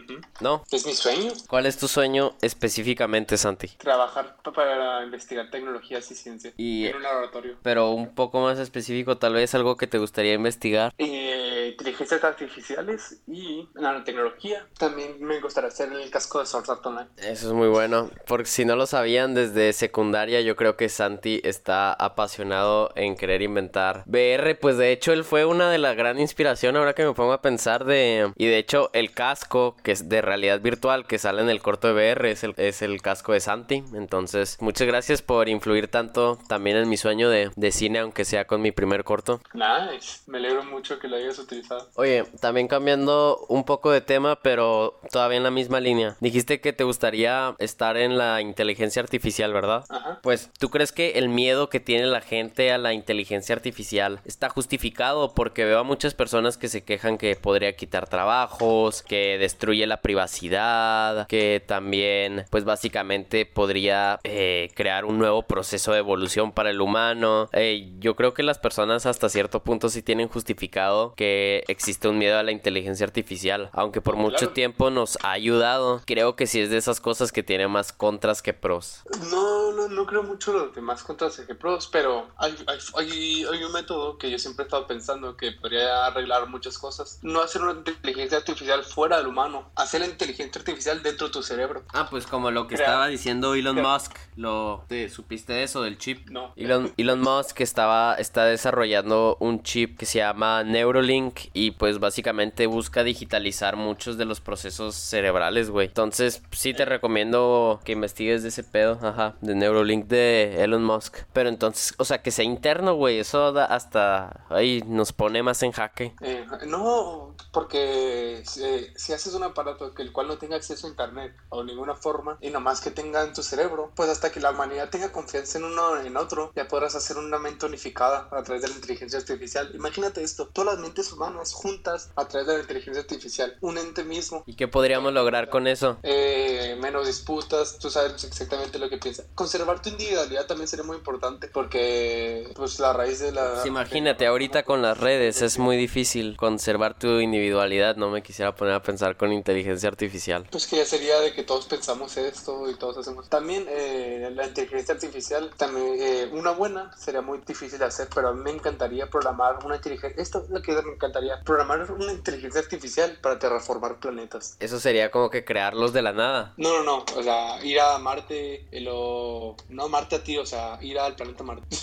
¿no? 0.41 0.65
Es 0.71 0.87
mi 0.87 0.93
sueño 0.95 1.33
¿Cuál 1.49 1.67
es 1.67 1.77
tu 1.79 1.87
sueño 1.87 2.35
específicamente, 2.43 3.37
Santi? 3.37 3.69
trabajar 3.79 4.37
pa- 4.43 4.53
para 4.53 5.05
investigar 5.05 5.51
tecnologías 5.51 6.11
y 6.11 6.15
ciencia 6.15 6.53
Y- 6.57 6.87
en 6.87 6.97
un 6.97 7.03
laboratorio. 7.03 7.57
Pero 7.63 7.91
un 7.93 8.15
poco 8.15 8.41
más 8.41 8.59
específico, 8.59 9.17
tal 9.19 9.35
vez 9.35 9.55
algo 9.55 9.77
que 9.77 9.87
te 9.87 9.99
gustaría 9.99 10.35
investigar. 10.35 10.93
Eh, 10.99 11.69
inteligencias 11.73 12.25
artificiales 12.25 13.21
y 13.27 13.69
nanotecnología. 13.75 14.67
También 14.79 15.23
me 15.23 15.41
gustaría 15.41 15.69
hacer 15.69 15.93
el 15.93 16.11
casco 16.11 16.41
de 16.41 16.47
Sword 16.47 16.71
Art 16.71 16.85
Online. 16.87 17.09
Eso 17.19 17.47
es 17.49 17.53
muy 17.53 17.69
bueno, 17.69 18.11
porque 18.27 18.47
si 18.47 18.65
no 18.65 18.77
lo 18.77 18.87
sabían, 18.87 19.35
desde 19.35 19.73
secundaria 19.73 20.40
yo 20.41 20.57
creo 20.57 20.77
que 20.77 20.89
Santi 20.89 21.41
está 21.45 21.93
apasionado 21.93 22.91
en 22.97 23.17
querer 23.17 23.43
inventar 23.43 24.05
VR. 24.07 24.55
Pues 24.55 24.77
de 24.77 24.93
hecho, 24.93 25.13
él 25.13 25.25
fue 25.25 25.45
una 25.45 25.71
de 25.71 25.79
las 25.79 25.97
gran 25.97 26.19
inspiración 26.19 26.77
ahora 26.77 26.95
que 26.95 27.05
me 27.05 27.13
pongo 27.13 27.33
a 27.33 27.43
pensar 27.43 27.85
de. 27.85 28.33
Y 28.37 28.47
de 28.47 28.59
hecho, 28.59 28.91
el 28.93 29.13
casco 29.13 29.77
que 29.83 29.93
es 29.93 30.09
de 30.09 30.23
realidad 30.23 30.61
virtual 30.61 31.07
que 31.07 31.19
sale 31.19 31.43
en 31.43 31.51
el 31.51 31.61
corto 31.61 31.89
de 31.89 31.95
VR 31.95 32.31
es 32.31 32.45
el, 32.45 32.55
es 32.57 32.83
el 32.83 33.03
casco 33.03 33.33
de 33.33 33.41
Santi. 33.41 33.85
Entonces, 33.95 34.57
muchas 34.61 34.87
gracias 34.87 35.23
por 35.23 35.49
influir 35.49 35.89
tanto 35.89 36.39
también 36.49 36.77
en 36.77 36.89
mi 36.89 36.97
sueño 36.97 37.29
de, 37.29 37.51
de 37.55 37.73
cine, 37.73 37.99
aunque 37.99 38.25
sea 38.25 38.47
con 38.47 38.63
mi 38.63 38.73
primer 38.73 39.05
corto. 39.05 39.41
Nice. 39.53 40.21
Me 40.27 40.39
alegro 40.39 40.65
mucho 40.65 40.99
que 40.99 41.09
lo 41.09 41.17
hayas 41.17 41.39
utilizado. 41.39 41.89
Oye, 41.97 42.25
también 42.41 42.69
cambiando 42.69 43.45
un 43.49 43.65
poco 43.65 43.91
de 43.91 44.01
tema, 44.01 44.41
pero 44.43 45.01
todavía 45.11 45.37
en 45.37 45.45
la 45.45 45.51
misma 45.51 45.81
línea. 45.81 46.17
Dijiste 46.21 46.61
que 46.61 46.73
te 46.73 46.85
gustaría 46.85 47.55
estar 47.59 47.97
en 47.97 48.17
la 48.17 48.41
inteligencia 48.41 49.03
artificial, 49.03 49.53
¿verdad? 49.53 49.85
Ajá. 49.89 50.21
Pues, 50.23 50.30
¿tú 50.59 50.71
crees 50.71 50.93
que 50.93 51.13
el 51.19 51.29
miedo 51.29 51.69
que 51.69 51.81
tiene 51.81 52.07
la 52.07 52.21
gente 52.21 52.73
a 52.73 52.79
la 52.79 52.93
inteligencia 52.93 53.55
artificial 53.55 54.21
está 54.25 54.49
justificado? 54.49 55.35
Porque 55.35 55.65
veo 55.65 55.79
a 55.81 55.83
muchas 55.85 56.15
personas 56.15 56.57
que 56.57 56.69
se 56.69 56.83
quejan 56.83 57.19
que 57.19 57.35
podría 57.37 57.75
quitar 57.77 58.09
trabajos, 58.09 59.03
que 59.03 59.37
destruye 59.39 59.87
la 59.87 60.01
privacidad, 60.03 61.27
que 61.27 61.63
también, 61.67 62.45
pues 62.51 62.65
básicamente 62.65 63.47
podría 63.47 64.19
eh, 64.25 64.71
crear 64.75 65.05
un 65.05 65.19
nuevo 65.19 65.43
proceso 65.43 65.93
de 65.93 65.99
evolución 65.99 66.53
para 66.53 66.71
el 66.71 66.81
humano. 66.81 67.49
Eh, 67.53 67.91
yo 67.99 68.17
creo 68.17 68.35
que 68.35 68.43
las 68.43 68.59
personas 68.59 69.07
hasta 69.07 69.29
cierto 69.29 69.63
punto 69.63 69.89
sí 69.89 70.03
tienen 70.03 70.29
justificado 70.29 71.15
que 71.17 71.65
existe 71.69 72.09
un 72.09 72.19
miedo 72.19 72.39
a 72.39 72.43
la 72.43 72.53
inteligencia 72.53 73.05
artificial, 73.07 73.71
aunque 73.73 74.01
por 74.01 74.17
mucho 74.17 74.37
Claro. 74.39 74.53
tiempo 74.53 74.91
nos 74.91 75.19
ha 75.23 75.33
ayudado. 75.33 76.01
Creo 76.07 76.37
que 76.37 76.47
sí 76.47 76.61
es 76.61 76.71
de 76.71 76.77
esas 76.79 77.01
cosas 77.01 77.33
que 77.33 77.43
tiene 77.43 77.69
más 77.69 77.93
contras 77.93 78.43
que 78.43 78.53
pros. 78.55 79.03
No, 79.31 79.73
no, 79.73 79.89
no 79.89 80.07
creo 80.07 80.20
mucho 80.23 80.53
los 80.53 80.75
demás 80.75 81.03
contras 81.03 81.47
de 81.47 81.55
pros, 81.55 81.89
pero 81.91 82.29
hay, 82.37 82.55
hay, 82.67 83.45
hay, 83.51 83.65
un 83.65 83.73
método 83.73 84.19
que 84.19 84.31
yo 84.31 84.39
siempre 84.39 84.65
he 84.65 84.67
estado 84.67 84.87
pensando 84.87 85.37
que 85.37 85.53
podría 85.53 86.07
arreglar 86.07 86.49
muchas 86.49 86.79
cosas. 86.79 87.19
No 87.23 87.41
hacer 87.41 87.63
una 87.63 87.73
inteligencia 87.73 88.39
artificial 88.39 88.85
fuera 88.85 89.19
del 89.19 89.27
humano, 89.27 89.71
hacer 89.77 90.01
la 90.01 90.07
inteligencia 90.07 90.61
artificial 90.61 91.03
dentro 91.03 91.29
de 91.29 91.33
tu 91.33 91.43
cerebro. 91.43 91.83
Ah, 91.93 92.07
pues 92.11 92.27
como 92.27 92.51
lo 92.51 92.67
que 92.67 92.75
estaba 92.75 93.07
diciendo 93.09 93.55
Elon 93.55 93.81
Musk, 93.81 94.13
lo 94.37 94.85
¿te 94.89 95.09
supiste 95.09 95.63
eso 95.63 95.83
del 95.83 95.99
chip? 95.99 96.29
No. 96.31 96.53
Elon, 96.57 96.93
Elon 96.97 97.21
Musk 97.21 97.61
estaba 97.61 98.15
está 98.15 98.45
desarrollando 98.45 99.37
un 99.41 99.63
chip 99.63 99.99
que 99.99 100.07
se 100.07 100.19
llama 100.19 100.65
Neuralink 100.65 101.41
y 101.53 101.73
pues 101.73 101.99
básicamente 101.99 102.67
busca 102.67 103.05
digitalizar 103.05 103.77
muchos 103.77 104.17
de 104.19 104.25
los 104.25 104.41
procesos 104.41 104.95
cerebrales, 104.95 105.71
güey. 105.71 105.89
Entonces, 105.89 106.43
sí 106.53 106.75
te 106.75 106.85
recomiendo 106.85 107.81
que 107.85 107.93
investigues 107.93 108.43
de 108.43 108.49
ese 108.49 108.65
pedo, 108.65 108.99
ajá, 109.03 109.35
de 109.41 109.55
Neuralink 109.55 110.07
de 110.11 110.63
Elon 110.63 110.85
Musk. 110.85 111.17
Pero 111.33 111.49
entonces, 111.49 111.95
o 111.97 112.05
sea, 112.05 112.23
que 112.23 112.31
sea 112.31 112.45
interno, 112.45 112.95
güey, 112.95 113.19
eso 113.19 113.53
da 113.53 113.65
hasta 113.65 114.45
ahí 114.51 114.83
nos 114.87 115.13
pone 115.13 115.43
más 115.43 115.63
en 115.63 115.73
jaque. 115.73 116.15
Eh, 116.21 116.45
no, 116.67 117.35
porque 117.53 118.43
si, 118.47 118.63
si 118.97 119.13
haces 119.15 119.33
un 119.35 119.45
aparato 119.45 119.95
que 119.95 120.03
el 120.03 120.13
cual 120.13 120.29
no 120.29 120.37
tenga 120.37 120.57
acceso 120.57 120.87
a 120.87 120.91
internet 120.91 121.35
o 121.49 121.65
ninguna 121.65 121.95
forma 121.95 122.37
y 122.41 122.51
nomás 122.51 122.81
que 122.81 122.91
tenga 122.91 123.23
en 123.23 123.33
tu 123.33 123.43
cerebro, 123.43 123.93
pues 123.97 124.11
hasta 124.11 124.31
que 124.31 124.41
la 124.41 124.51
humanidad 124.51 124.91
tenga 124.91 125.13
confianza 125.13 125.59
en 125.59 125.65
uno 125.65 125.99
en 126.01 126.17
otro, 126.17 126.53
ya 126.55 126.69
podrás 126.69 126.95
hacer 126.95 127.17
una 127.17 127.39
mente 127.39 127.65
unificada 127.67 128.29
a 128.33 128.43
través 128.43 128.63
de 128.63 128.69
la 128.69 128.75
inteligencia 128.75 129.19
artificial. 129.19 129.71
Imagínate 129.75 130.23
esto, 130.23 130.49
todas 130.49 130.75
las 130.75 130.83
mentes 130.83 131.13
humanas 131.13 131.55
juntas 131.55 132.11
a 132.17 132.27
través 132.29 132.47
de 132.47 132.55
la 132.55 132.61
inteligencia 132.61 133.01
artificial, 133.01 133.57
un 133.61 133.79
ente 133.79 134.05
mismo. 134.05 134.43
¿Y 134.47 134.55
qué 134.55 134.69
podríamos 134.69 135.13
lograr 135.13 135.49
con 135.49 135.67
eso? 135.67 135.99
eh, 136.03 136.77
menos 136.81 137.07
disputas, 137.07 137.79
tú 137.79 137.91
sabes 137.91 138.25
exactamente 138.25 138.79
lo 138.79 138.89
que 138.89 138.99
piensas. 138.99 139.27
Conservar 139.35 139.81
tu 139.81 139.91
individualidad 140.01 140.47
también 140.47 140.69
sería 140.69 140.85
muy 140.85 140.97
importante 140.97 141.49
porque 141.49 142.51
pues 142.57 142.79
la 142.81 142.93
raíz 142.93 143.21
de 143.21 143.33
la... 143.33 143.55
Pues 143.55 143.67
imagínate, 143.67 144.27
ahorita 144.27 144.63
con 144.65 144.83
las 144.83 144.99
redes 144.99 145.43
es 145.43 145.59
muy 145.59 145.77
difícil 145.77 146.37
conservar 146.37 146.99
tu 146.99 147.21
individualidad. 147.21 147.97
No 147.97 148.11
me 148.11 148.23
quisiera 148.23 148.55
poner 148.55 148.75
a 148.75 148.83
pensar 148.83 149.17
con 149.17 149.33
inteligencia 149.33 149.89
artificial. 149.89 150.47
Pues 150.51 150.67
que 150.67 150.77
ya 150.77 150.85
sería 150.85 151.21
de 151.21 151.33
que 151.33 151.43
todos 151.43 151.67
pensamos 151.67 152.17
esto 152.17 152.69
y 152.71 152.75
todos 152.75 152.99
hacemos. 152.99 153.29
También 153.29 153.67
eh, 153.69 154.31
la 154.35 154.47
inteligencia 154.47 154.95
artificial, 154.95 155.51
también 155.57 155.97
eh, 155.99 156.31
una 156.33 156.53
buena 156.53 156.91
sería 156.97 157.21
muy 157.21 157.39
difícil 157.47 157.79
de 157.79 157.85
hacer, 157.85 158.09
pero 158.15 158.29
a 158.29 158.33
mí 158.33 158.41
me 158.43 158.51
encantaría 158.51 159.09
programar 159.09 159.59
una 159.65 159.77
inteligencia. 159.77 160.23
Esto 160.23 160.43
es 160.45 160.51
lo 160.51 160.63
que 160.63 160.73
me 160.73 160.93
encantaría: 160.93 161.41
programar 161.41 161.91
una 161.91 162.13
inteligencia 162.13 162.61
artificial 162.61 163.19
para 163.21 163.39
terraformar 163.39 163.99
planetas. 163.99 164.57
Eso 164.61 164.81
sería 164.81 165.11
como 165.11 165.31
que 165.31 165.45
crearlos 165.45 165.93
de 165.93 166.03
la 166.03 166.13
nada. 166.13 166.55
No, 166.57 166.79
no, 166.79 166.85
no. 166.85 167.05
O 167.17 167.23
sea, 167.23 167.63
ir 167.65 167.81
a 167.81 167.99
Marte, 167.99 168.67
y 168.71 168.81
lo... 168.81 169.57
no 169.69 169.89
Marte 169.91 170.17
a 170.17 170.25
ti, 170.25 170.39
o 170.39 170.47
sea, 170.47 170.79
ir 170.81 170.99
al 170.99 171.15
planeta 171.17 171.43
Marte. 171.45 171.67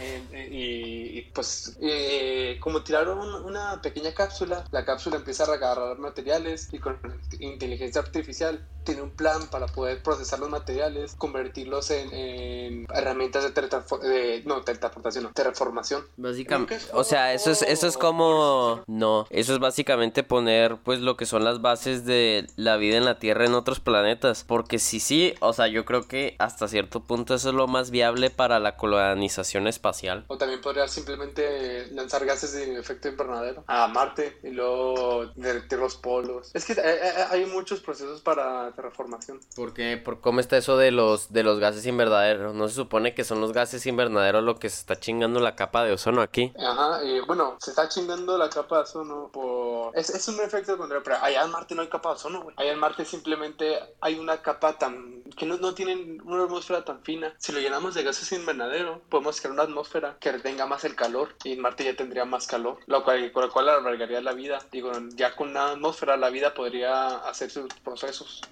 Eh, 0.00 0.22
eh, 0.32 0.48
y, 0.50 1.18
y, 1.18 1.22
pues, 1.32 1.76
eh, 1.80 2.58
como 2.60 2.82
tiraron 2.82 3.18
un- 3.18 3.44
una 3.44 3.80
pequeña 3.80 4.12
cápsula, 4.12 4.64
la 4.70 4.84
cápsula 4.84 5.16
empieza 5.16 5.44
a 5.44 5.54
agarrar 5.54 5.98
materiales 5.98 6.68
y 6.72 6.78
con 6.78 6.98
inteligencia 7.38 8.00
artificial 8.02 8.66
tiene 8.84 9.00
un 9.02 9.10
plan 9.10 9.46
para 9.48 9.66
poder 9.68 10.02
procesar 10.02 10.40
los 10.40 10.50
materiales, 10.50 11.14
convertirlos 11.16 11.90
en, 11.92 12.12
en 12.12 12.86
herramientas 12.92 13.44
de, 13.44 14.08
de 14.08 14.42
no, 14.44 14.62
teletransportación, 14.62 15.24
no, 15.24 15.32
terraformación. 15.32 16.04
Básicamente, 16.16 16.78
o 16.92 17.04
sea, 17.04 17.32
eso 17.32 17.52
es 17.52 17.62
eso 17.62 17.86
es 17.86 17.96
como 17.96 18.82
no, 18.88 19.26
eso 19.30 19.52
es 19.52 19.60
básicamente 19.60 20.24
poner 20.24 20.78
pues 20.82 20.98
lo 21.00 21.16
que 21.16 21.26
son 21.26 21.44
las 21.44 21.62
bases 21.62 22.04
de 22.04 22.48
la 22.56 22.76
vida 22.76 22.96
en 22.96 23.04
la 23.04 23.20
Tierra 23.20 23.46
en 23.46 23.54
otros 23.54 23.78
planetas, 23.78 24.42
porque 24.44 24.80
si 24.80 24.98
sí, 24.98 25.34
o 25.40 25.52
sea, 25.52 25.68
yo 25.68 25.84
creo 25.84 26.08
que 26.08 26.34
hasta 26.40 26.51
cierto 26.68 27.00
punto 27.00 27.34
eso 27.34 27.50
es 27.50 27.54
lo 27.54 27.66
más 27.66 27.90
viable 27.90 28.30
para 28.30 28.58
la 28.58 28.76
colonización 28.76 29.66
espacial. 29.66 30.24
O 30.28 30.38
también 30.38 30.60
podría 30.60 30.88
simplemente 30.88 31.88
lanzar 31.92 32.24
gases 32.24 32.52
de 32.52 32.78
efecto 32.78 33.08
invernadero 33.08 33.64
a 33.66 33.88
Marte 33.88 34.38
y 34.42 34.50
luego 34.50 35.26
derretir 35.34 35.78
los 35.78 35.96
polos. 35.96 36.50
Es 36.54 36.64
que 36.64 36.72
eh, 36.72 36.78
eh, 36.84 37.24
hay 37.30 37.46
muchos 37.46 37.80
procesos 37.80 38.20
para 38.20 38.72
terraformación. 38.72 39.40
Porque 39.54 39.96
por 39.96 40.20
cómo 40.20 40.40
está 40.40 40.56
eso 40.56 40.76
de 40.76 40.90
los 40.90 41.32
de 41.32 41.42
los 41.42 41.58
gases 41.58 41.86
invernaderos, 41.86 42.54
no 42.54 42.68
se 42.68 42.74
supone 42.74 43.14
que 43.14 43.24
son 43.24 43.40
los 43.40 43.52
gases 43.52 43.86
invernaderos 43.86 44.42
lo 44.42 44.58
que 44.58 44.68
se 44.68 44.80
está 44.80 44.98
chingando 44.98 45.40
la 45.40 45.56
capa 45.56 45.84
de 45.84 45.92
ozono 45.92 46.20
aquí. 46.20 46.52
Ajá, 46.58 47.04
y 47.04 47.20
bueno, 47.20 47.56
se 47.60 47.70
está 47.70 47.88
chingando 47.88 48.38
la 48.38 48.48
capa 48.48 48.76
de 48.76 48.82
ozono 48.82 49.30
por... 49.32 49.96
Es, 49.96 50.10
es 50.10 50.26
un 50.28 50.40
efecto 50.40 50.76
contrario, 50.76 51.02
pero 51.04 51.16
allá 51.22 51.42
en 51.42 51.50
Marte 51.50 51.74
no 51.74 51.82
hay 51.82 51.88
capa 51.88 52.10
de 52.10 52.14
ozono, 52.16 52.42
güey. 52.42 52.54
Allá 52.58 52.72
en 52.72 52.78
Marte 52.78 53.04
simplemente 53.04 53.78
hay 54.00 54.18
una 54.18 54.42
capa 54.42 54.78
tan... 54.78 55.22
que 55.36 55.46
no, 55.46 55.56
no 55.58 55.74
tienen 55.74 56.20
una 56.24 56.41
atmósfera 56.44 56.84
tan 56.84 57.02
fina. 57.02 57.34
Si 57.38 57.52
lo 57.52 57.60
llenamos 57.60 57.94
de 57.94 58.02
gases 58.02 58.32
invernadero, 58.32 59.02
podemos 59.08 59.40
crear 59.40 59.52
una 59.52 59.62
atmósfera 59.64 60.16
que 60.20 60.32
retenga 60.32 60.66
más 60.66 60.84
el 60.84 60.94
calor 60.94 61.34
y 61.44 61.56
Marte 61.56 61.84
ya 61.84 61.96
tendría 61.96 62.24
más 62.24 62.46
calor, 62.46 62.78
lo 62.86 63.04
cual, 63.04 63.30
con 63.32 63.44
lo 63.44 63.50
cual 63.50 63.68
alargaría 63.68 64.20
la 64.20 64.32
vida. 64.32 64.58
Digo, 64.70 64.92
ya 65.14 65.34
con 65.34 65.50
una 65.50 65.70
atmósfera 65.70 66.16
la 66.16 66.30
vida 66.30 66.54
podría 66.54 67.18
hacer 67.28 67.50
sus 67.50 67.72
procesos 67.84 68.42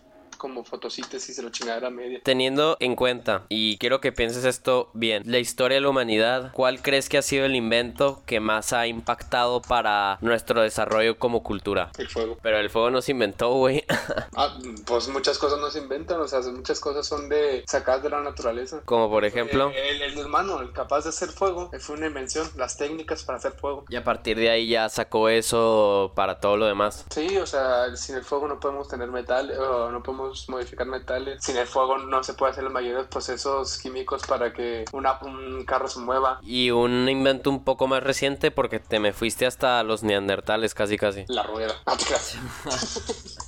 como 0.41 0.65
fotosíntesis 0.65 1.37
de 1.37 1.43
la 1.43 1.51
chingadera 1.51 1.91
media. 1.91 2.21
Teniendo 2.25 2.79
en 2.81 2.97
cuenta, 2.97 3.45
y 3.51 3.77
quiero 3.77 4.01
que 4.01 4.11
pienses 4.11 4.47
esto 4.47 4.89
bien, 4.95 5.23
la 5.27 5.39
historia 5.39 5.75
de 5.75 5.83
la 5.83 5.91
humanidad, 5.91 6.51
¿cuál 6.55 6.81
crees 6.81 7.11
que 7.11 7.19
ha 7.19 7.23
sido 7.23 7.45
el 7.45 7.55
invento 7.55 8.23
que 8.25 8.41
más 8.41 8.73
ha 8.73 8.87
impactado 8.87 9.61
para 9.61 10.17
nuestro 10.23 10.63
desarrollo 10.63 11.19
como 11.19 11.43
cultura? 11.43 11.91
El 11.99 12.09
fuego. 12.09 12.39
Pero 12.41 12.59
el 12.59 12.71
fuego 12.71 12.91
no 12.91 13.03
se 13.03 13.13
inventó, 13.13 13.53
güey. 13.53 13.85
Ah, 14.37 14.57
pues 14.87 15.09
muchas 15.09 15.37
cosas 15.39 15.59
no 15.59 15.71
se 15.71 15.81
inventan, 15.81 16.19
o 16.21 16.27
sea, 16.27 16.41
muchas 16.41 16.81
cosas 16.81 17.07
son 17.07 17.29
de 17.29 17.63
sacadas 17.67 18.03
de 18.03 18.09
la 18.11 18.23
naturaleza. 18.23 18.81
Como 18.87 19.11
por 19.11 19.25
ejemplo. 19.25 19.71
Eh, 19.71 19.91
El, 19.91 20.03
el 20.03 20.25
humano, 20.25 20.61
el 20.61 20.73
capaz 20.73 21.03
de 21.03 21.11
hacer 21.11 21.29
fuego, 21.29 21.69
eh, 21.75 21.79
fue 21.79 21.97
una 21.97 22.07
invención, 22.07 22.49
las 22.57 22.79
técnicas 22.79 23.25
para 23.25 23.39
hacer 23.39 23.53
fuego. 23.53 23.85
Y 23.91 23.97
a 23.97 24.05
partir 24.05 24.39
de 24.39 24.49
ahí 24.49 24.69
ya 24.69 24.89
sacó 24.89 25.29
eso 25.29 26.13
para 26.15 26.41
todo 26.41 26.57
lo 26.57 26.67
demás. 26.67 27.05
Sí, 27.11 27.37
o 27.37 27.47
sea, 27.47 27.95
sin 27.97 28.17
el 28.17 28.25
fuego 28.25 28.49
no 28.49 28.61
podemos 28.61 28.89
tener 28.89 29.11
metal, 29.11 29.51
o 29.59 29.91
no 29.91 30.03
podemos 30.03 30.30
modificar 30.49 30.87
metales. 30.87 31.43
Sin 31.43 31.57
el 31.57 31.67
fuego 31.67 31.99
no 31.99 32.23
se 32.23 32.35
puede 32.35 32.53
hacer 32.53 32.65
los 32.65 32.73
mayores 32.73 33.07
procesos 33.07 33.79
químicos 33.79 34.23
para 34.27 34.53
que 34.53 34.85
una, 34.93 35.19
un 35.23 35.65
carro 35.65 35.89
se 35.89 36.01
mueva. 36.01 36.41
Y 36.43 36.71
un 36.71 37.09
invento 37.09 37.51
un 37.51 37.65
poco 37.65 37.87
más 37.87 38.03
reciente 38.03 38.51
porque 38.51 38.81
te 38.81 39.01
me 39.01 39.13
fuiste 39.13 39.47
hasta 39.47 39.83
los 39.83 40.03
neandertales 40.03 40.75
casi 40.75 40.97
casi. 40.97 41.25
La 41.29 41.43
rueda. 41.43 41.75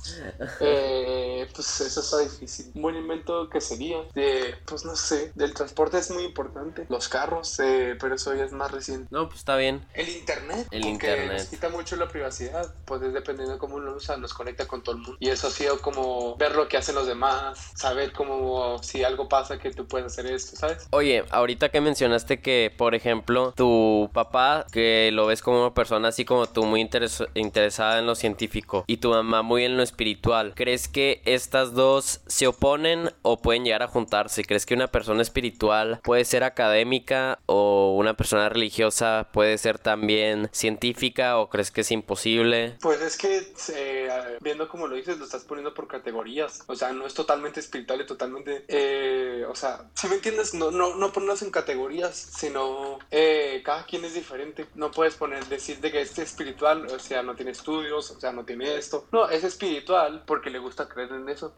Eh, 0.59 1.47
pues 1.53 1.81
eso 1.81 1.99
está 1.99 2.19
difícil. 2.19 2.71
Un 2.75 2.81
buen 2.81 2.95
invento 2.95 3.49
que 3.49 3.61
sería 3.61 3.97
de, 4.13 4.55
pues 4.65 4.85
no 4.85 4.95
sé, 4.95 5.31
del 5.35 5.53
transporte 5.53 5.97
es 5.97 6.11
muy 6.11 6.23
importante. 6.23 6.85
Los 6.89 7.09
carros, 7.09 7.59
eh, 7.59 7.95
pero 7.99 8.15
eso 8.15 8.33
ya 8.33 8.45
es 8.45 8.51
más 8.51 8.71
reciente. 8.71 9.07
No, 9.11 9.27
pues 9.27 9.39
está 9.39 9.55
bien. 9.55 9.85
El 9.93 10.09
internet. 10.09 10.67
El 10.71 10.81
porque 10.81 10.89
internet. 10.89 11.39
Nos 11.39 11.47
quita 11.47 11.69
mucho 11.69 11.95
la 11.95 12.07
privacidad. 12.07 12.73
Pues 12.85 13.01
es 13.01 13.13
dependiendo 13.13 13.53
de 13.53 13.59
cómo 13.59 13.79
lo 13.79 13.95
usa, 13.95 14.17
nos 14.17 14.33
conecta 14.33 14.67
con 14.67 14.83
todo 14.83 14.95
el 14.95 15.01
mundo. 15.01 15.17
Y 15.19 15.29
eso 15.29 15.47
ha 15.47 15.51
sido 15.51 15.79
como 15.81 16.35
ver 16.37 16.55
lo 16.55 16.67
que 16.67 16.77
hacen 16.77 16.95
los 16.95 17.07
demás, 17.07 17.71
saber 17.75 18.11
cómo, 18.13 18.81
si 18.81 19.03
algo 19.03 19.27
pasa, 19.29 19.57
que 19.57 19.71
tú 19.71 19.87
puedes 19.87 20.07
hacer 20.07 20.27
esto, 20.27 20.55
¿sabes? 20.55 20.87
Oye, 20.91 21.25
ahorita 21.29 21.69
que 21.69 21.81
mencionaste 21.81 22.41
que, 22.41 22.73
por 22.75 22.95
ejemplo, 22.95 23.53
tu 23.55 24.09
papá, 24.13 24.65
que 24.71 25.11
lo 25.13 25.25
ves 25.25 25.41
como 25.41 25.61
una 25.61 25.73
persona 25.73 26.09
así 26.09 26.25
como 26.25 26.47
tú, 26.47 26.63
muy 26.65 26.81
interes- 26.81 27.27
interesada 27.33 27.99
en 27.99 28.05
lo 28.05 28.15
científico, 28.15 28.83
y 28.87 28.97
tu 28.97 29.09
mamá 29.09 29.41
muy 29.41 29.65
en 29.65 29.77
lo 29.77 29.83
espiritual, 29.83 30.12
¿crees 30.55 30.87
que 30.87 31.21
estas 31.25 31.73
dos 31.73 32.21
se 32.27 32.47
oponen 32.47 33.11
o 33.21 33.41
pueden 33.41 33.63
llegar 33.63 33.83
a 33.83 33.87
juntarse? 33.87 34.43
¿Crees 34.43 34.65
que 34.65 34.73
una 34.73 34.87
persona 34.87 35.21
espiritual 35.21 35.99
puede 36.03 36.25
ser 36.25 36.43
académica 36.43 37.39
o 37.45 37.95
una 37.97 38.15
persona 38.15 38.49
religiosa 38.49 39.29
puede 39.31 39.57
ser 39.57 39.79
también 39.79 40.49
científica 40.51 41.37
o 41.39 41.49
crees 41.49 41.71
que 41.71 41.81
es 41.81 41.91
imposible? 41.91 42.77
Pues 42.81 43.01
es 43.01 43.17
que 43.17 43.53
eh, 43.75 44.37
viendo 44.41 44.67
como 44.67 44.87
lo 44.87 44.95
dices, 44.95 45.17
lo 45.17 45.25
estás 45.25 45.43
poniendo 45.43 45.73
por 45.73 45.87
categorías. 45.87 46.63
O 46.67 46.75
sea, 46.75 46.91
no 46.93 47.05
es 47.05 47.13
totalmente 47.13 47.59
espiritual 47.59 48.01
y 48.01 48.05
totalmente... 48.05 48.65
Eh, 48.67 49.45
o 49.49 49.55
sea, 49.55 49.89
si 49.93 50.07
me 50.07 50.15
entiendes, 50.15 50.53
no, 50.53 50.71
no, 50.71 50.95
no 50.95 51.11
ponerlos 51.11 51.41
en 51.41 51.51
categorías, 51.51 52.15
sino 52.15 52.99
eh, 53.11 53.61
cada 53.63 53.85
quien 53.85 54.05
es 54.05 54.13
diferente. 54.13 54.67
No 54.75 54.91
puedes 54.91 55.15
poner, 55.15 55.45
decir 55.45 55.79
de 55.79 55.91
que 55.91 56.01
este 56.01 56.23
espiritual, 56.23 56.85
o 56.87 56.99
sea, 56.99 57.23
no 57.23 57.35
tiene 57.35 57.51
estudios, 57.51 58.11
o 58.11 58.19
sea, 58.19 58.31
no 58.31 58.45
tiene 58.45 58.75
esto. 58.75 59.07
No, 59.11 59.29
es 59.29 59.43
espiritual 59.43 60.02
porque 60.25 60.49
le 60.49 60.59
gusta 60.59 60.87
creer 60.87 61.11
en 61.11 61.29
eso. 61.29 61.55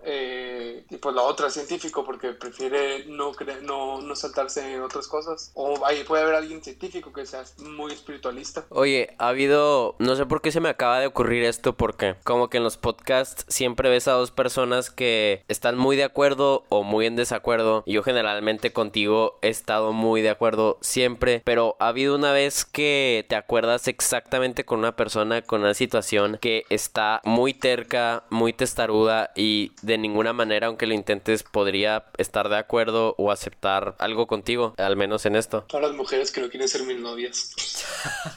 y 0.90 0.98
pues 0.98 1.16
la 1.16 1.22
otra 1.22 1.50
científico 1.50 2.04
porque 2.06 2.32
prefiere 2.34 3.06
no, 3.08 3.32
creer, 3.32 3.64
no, 3.64 4.02
no 4.02 4.16
saltarse 4.16 4.74
en 4.74 4.82
otras 4.82 5.08
cosas. 5.08 5.52
O 5.54 5.86
ahí 5.86 6.04
puede 6.04 6.24
haber 6.24 6.36
alguien 6.36 6.64
científico 6.64 7.12
que 7.14 7.25
sea 7.25 7.44
muy 7.60 7.94
espiritualista. 7.94 8.66
Oye, 8.70 9.16
ha 9.18 9.30
habido, 9.30 9.96
no 10.00 10.16
sé 10.16 10.25
por 10.25 10.42
qué 10.42 10.52
se 10.52 10.60
me 10.60 10.70
acaba 10.70 11.00
de 11.00 11.08
ocurrir 11.08 11.44
esto, 11.44 11.74
porque 11.74 12.16
como 12.24 12.50
que 12.50 12.58
en 12.58 12.64
los 12.64 12.78
podcasts 12.78 13.46
siempre 13.48 13.90
ves 13.90 14.08
a 14.08 14.14
dos 14.14 14.32
personas 14.32 14.90
que 14.90 15.44
están 15.48 15.78
muy 15.78 15.96
de 15.96 16.04
acuerdo 16.04 16.64
o 16.70 16.84
muy 16.84 17.06
en 17.06 17.16
desacuerdo. 17.16 17.84
Yo 17.86 18.04
generalmente 18.04 18.74
contigo 18.74 19.40
he 19.42 19.50
estado 19.50 19.92
muy 19.94 20.22
de 20.22 20.30
acuerdo 20.30 20.78
siempre, 20.82 21.42
pero 21.46 21.75
ha 21.80 21.90
habido 21.90 22.16
una 22.16 22.32
vez 22.32 22.66
que 22.66 23.25
te 23.30 23.36
acuerdas 23.36 23.88
exactamente 23.88 24.66
con 24.66 24.80
una 24.80 24.96
persona, 24.96 25.42
con 25.42 25.62
una 25.62 25.74
situación 25.74 26.38
que 26.42 26.66
está 26.70 27.22
muy 27.24 27.54
terca, 27.54 28.24
muy 28.36 28.54
testaruda 28.54 29.32
y 29.36 29.72
de 29.82 29.98
ninguna 29.98 30.34
manera, 30.34 30.68
aunque 30.68 30.86
lo 30.86 30.94
intentes, 30.94 31.42
podría 31.44 32.06
estar 32.18 32.50
de 32.50 32.58
acuerdo 32.58 33.15
o 33.18 33.32
aceptar 33.32 33.96
algo 33.98 34.27
contigo, 34.27 34.75
al 34.77 34.96
menos 34.96 35.25
en 35.25 35.36
esto. 35.36 35.65
Para 35.68 35.88
las 35.88 35.96
mujeres 35.96 36.32
que 36.32 36.42
no 36.42 36.50
quieren 36.50 36.68
ser 36.68 36.84
mis 36.84 37.00
novias. 37.00 37.56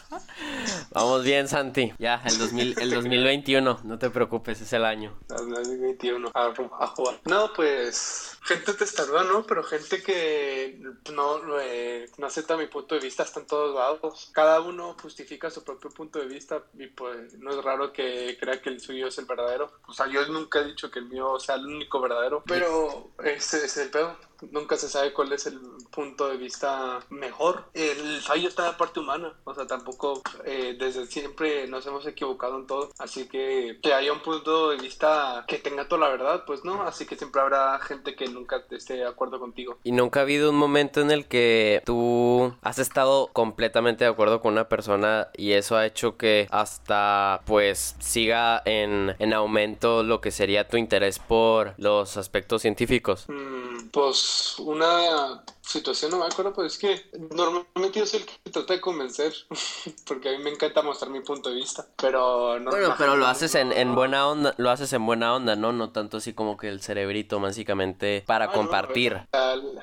Vamos 0.90 1.24
bien, 1.24 1.48
Santi. 1.48 1.92
Ya, 1.98 2.22
el, 2.24 2.38
2000, 2.38 2.76
el 2.80 2.90
2021, 2.90 3.80
no 3.84 3.98
te 3.98 4.10
preocupes, 4.10 4.60
es 4.60 4.72
el 4.72 4.84
año. 4.84 5.18
El 5.28 5.50
2021, 5.50 6.30
a, 6.32 6.46
a 6.80 6.86
jugar. 6.86 7.20
No, 7.24 7.52
pues 7.54 8.38
gente 8.48 8.72
testaruda, 8.72 9.24
¿no? 9.24 9.44
Pero 9.46 9.62
gente 9.62 10.02
que 10.02 10.80
no, 11.12 11.60
eh, 11.60 12.08
no 12.16 12.26
acepta 12.26 12.56
mi 12.56 12.66
punto 12.66 12.94
de 12.94 13.02
vista 13.02 13.22
está 13.22 13.40
en 13.40 13.46
todos 13.46 13.74
lados. 13.74 14.30
Cada 14.32 14.60
uno 14.60 14.96
justifica 15.00 15.50
su 15.50 15.62
propio 15.62 15.90
punto 15.90 16.18
de 16.18 16.26
vista 16.26 16.62
y 16.78 16.86
pues 16.86 17.34
no 17.34 17.50
es 17.50 17.62
raro 17.62 17.92
que 17.92 18.36
crea 18.40 18.60
que 18.60 18.70
el 18.70 18.80
suyo 18.80 19.08
es 19.08 19.18
el 19.18 19.26
verdadero. 19.26 19.70
O 19.88 19.94
sea, 19.94 20.06
yo 20.06 20.26
nunca 20.28 20.60
he 20.60 20.64
dicho 20.64 20.90
que 20.90 20.98
el 20.98 21.06
mío 21.06 21.40
sea 21.40 21.54
el 21.54 21.66
único 21.66 22.00
verdadero, 22.00 22.42
pero 22.46 23.10
ese 23.24 23.64
es 23.64 23.76
el 23.78 23.90
pedo 23.90 24.16
nunca 24.50 24.76
se 24.76 24.88
sabe 24.88 25.12
cuál 25.12 25.32
es 25.32 25.46
el 25.46 25.58
punto 25.90 26.28
de 26.28 26.36
vista 26.36 27.00
mejor. 27.10 27.64
El 27.74 28.20
fallo 28.20 28.48
está 28.48 28.64
en 28.64 28.72
la 28.72 28.76
parte 28.76 29.00
humana, 29.00 29.34
o 29.44 29.54
sea, 29.54 29.66
tampoco 29.66 30.22
eh, 30.44 30.76
desde 30.78 31.06
siempre 31.06 31.66
nos 31.66 31.86
hemos 31.86 32.06
equivocado 32.06 32.58
en 32.58 32.66
todo, 32.66 32.90
así 32.98 33.28
que 33.28 33.78
que 33.82 33.94
haya 33.94 34.12
un 34.12 34.20
punto 34.20 34.70
de 34.70 34.76
vista 34.76 35.44
que 35.46 35.58
tenga 35.58 35.88
toda 35.88 36.02
la 36.02 36.08
verdad, 36.08 36.44
pues 36.46 36.64
no, 36.64 36.82
así 36.82 37.06
que 37.06 37.16
siempre 37.16 37.40
habrá 37.40 37.78
gente 37.80 38.14
que 38.14 38.28
nunca 38.28 38.64
esté 38.70 38.94
de 38.94 39.06
acuerdo 39.06 39.38
contigo. 39.38 39.78
¿Y 39.84 39.92
nunca 39.92 40.20
ha 40.20 40.22
habido 40.22 40.50
un 40.50 40.56
momento 40.56 41.00
en 41.00 41.10
el 41.10 41.26
que 41.26 41.82
tú 41.84 42.54
has 42.62 42.78
estado 42.78 43.28
completamente 43.32 44.04
de 44.04 44.10
acuerdo 44.10 44.40
con 44.40 44.52
una 44.52 44.68
persona 44.68 45.28
y 45.36 45.52
eso 45.52 45.76
ha 45.76 45.86
hecho 45.86 46.16
que 46.16 46.48
hasta 46.50 47.42
pues 47.46 47.96
siga 47.98 48.62
en, 48.64 49.14
en 49.18 49.32
aumento 49.32 50.02
lo 50.02 50.20
que 50.20 50.30
sería 50.30 50.68
tu 50.68 50.76
interés 50.76 51.18
por 51.18 51.74
los 51.78 52.16
aspectos 52.16 52.62
científicos? 52.62 53.26
Mm, 53.28 53.88
pues 53.90 54.27
una 54.58 55.42
situación, 55.68 56.10
no 56.10 56.18
me 56.18 56.26
acuerdo, 56.26 56.52
pues 56.52 56.74
es 56.74 56.78
que 56.78 57.18
normalmente 57.30 57.98
yo 57.98 58.06
soy 58.06 58.20
el 58.20 58.26
que 58.26 58.50
trata 58.50 58.74
de 58.74 58.80
convencer, 58.80 59.32
porque 60.06 60.30
a 60.30 60.32
mí 60.32 60.42
me 60.42 60.50
encanta 60.50 60.82
mostrar 60.82 61.10
mi 61.10 61.20
punto 61.20 61.50
de 61.50 61.56
vista, 61.56 61.86
pero 62.00 62.58
no. 62.58 62.70
Bueno, 62.70 62.94
pero 62.96 63.16
lo 63.16 63.26
haces 63.26 63.54
en, 63.54 63.72
en, 63.72 63.94
buena 63.94 64.26
onda, 64.26 64.54
lo 64.56 64.70
haces 64.70 64.92
en 64.92 65.04
buena 65.04 65.34
onda, 65.34 65.56
¿no? 65.56 65.72
No 65.72 65.90
tanto 65.90 66.16
así 66.16 66.32
como 66.32 66.56
que 66.56 66.68
el 66.68 66.80
cerebrito, 66.80 67.38
básicamente, 67.38 68.24
para 68.26 68.46
ah, 68.46 68.52
compartir. 68.52 69.20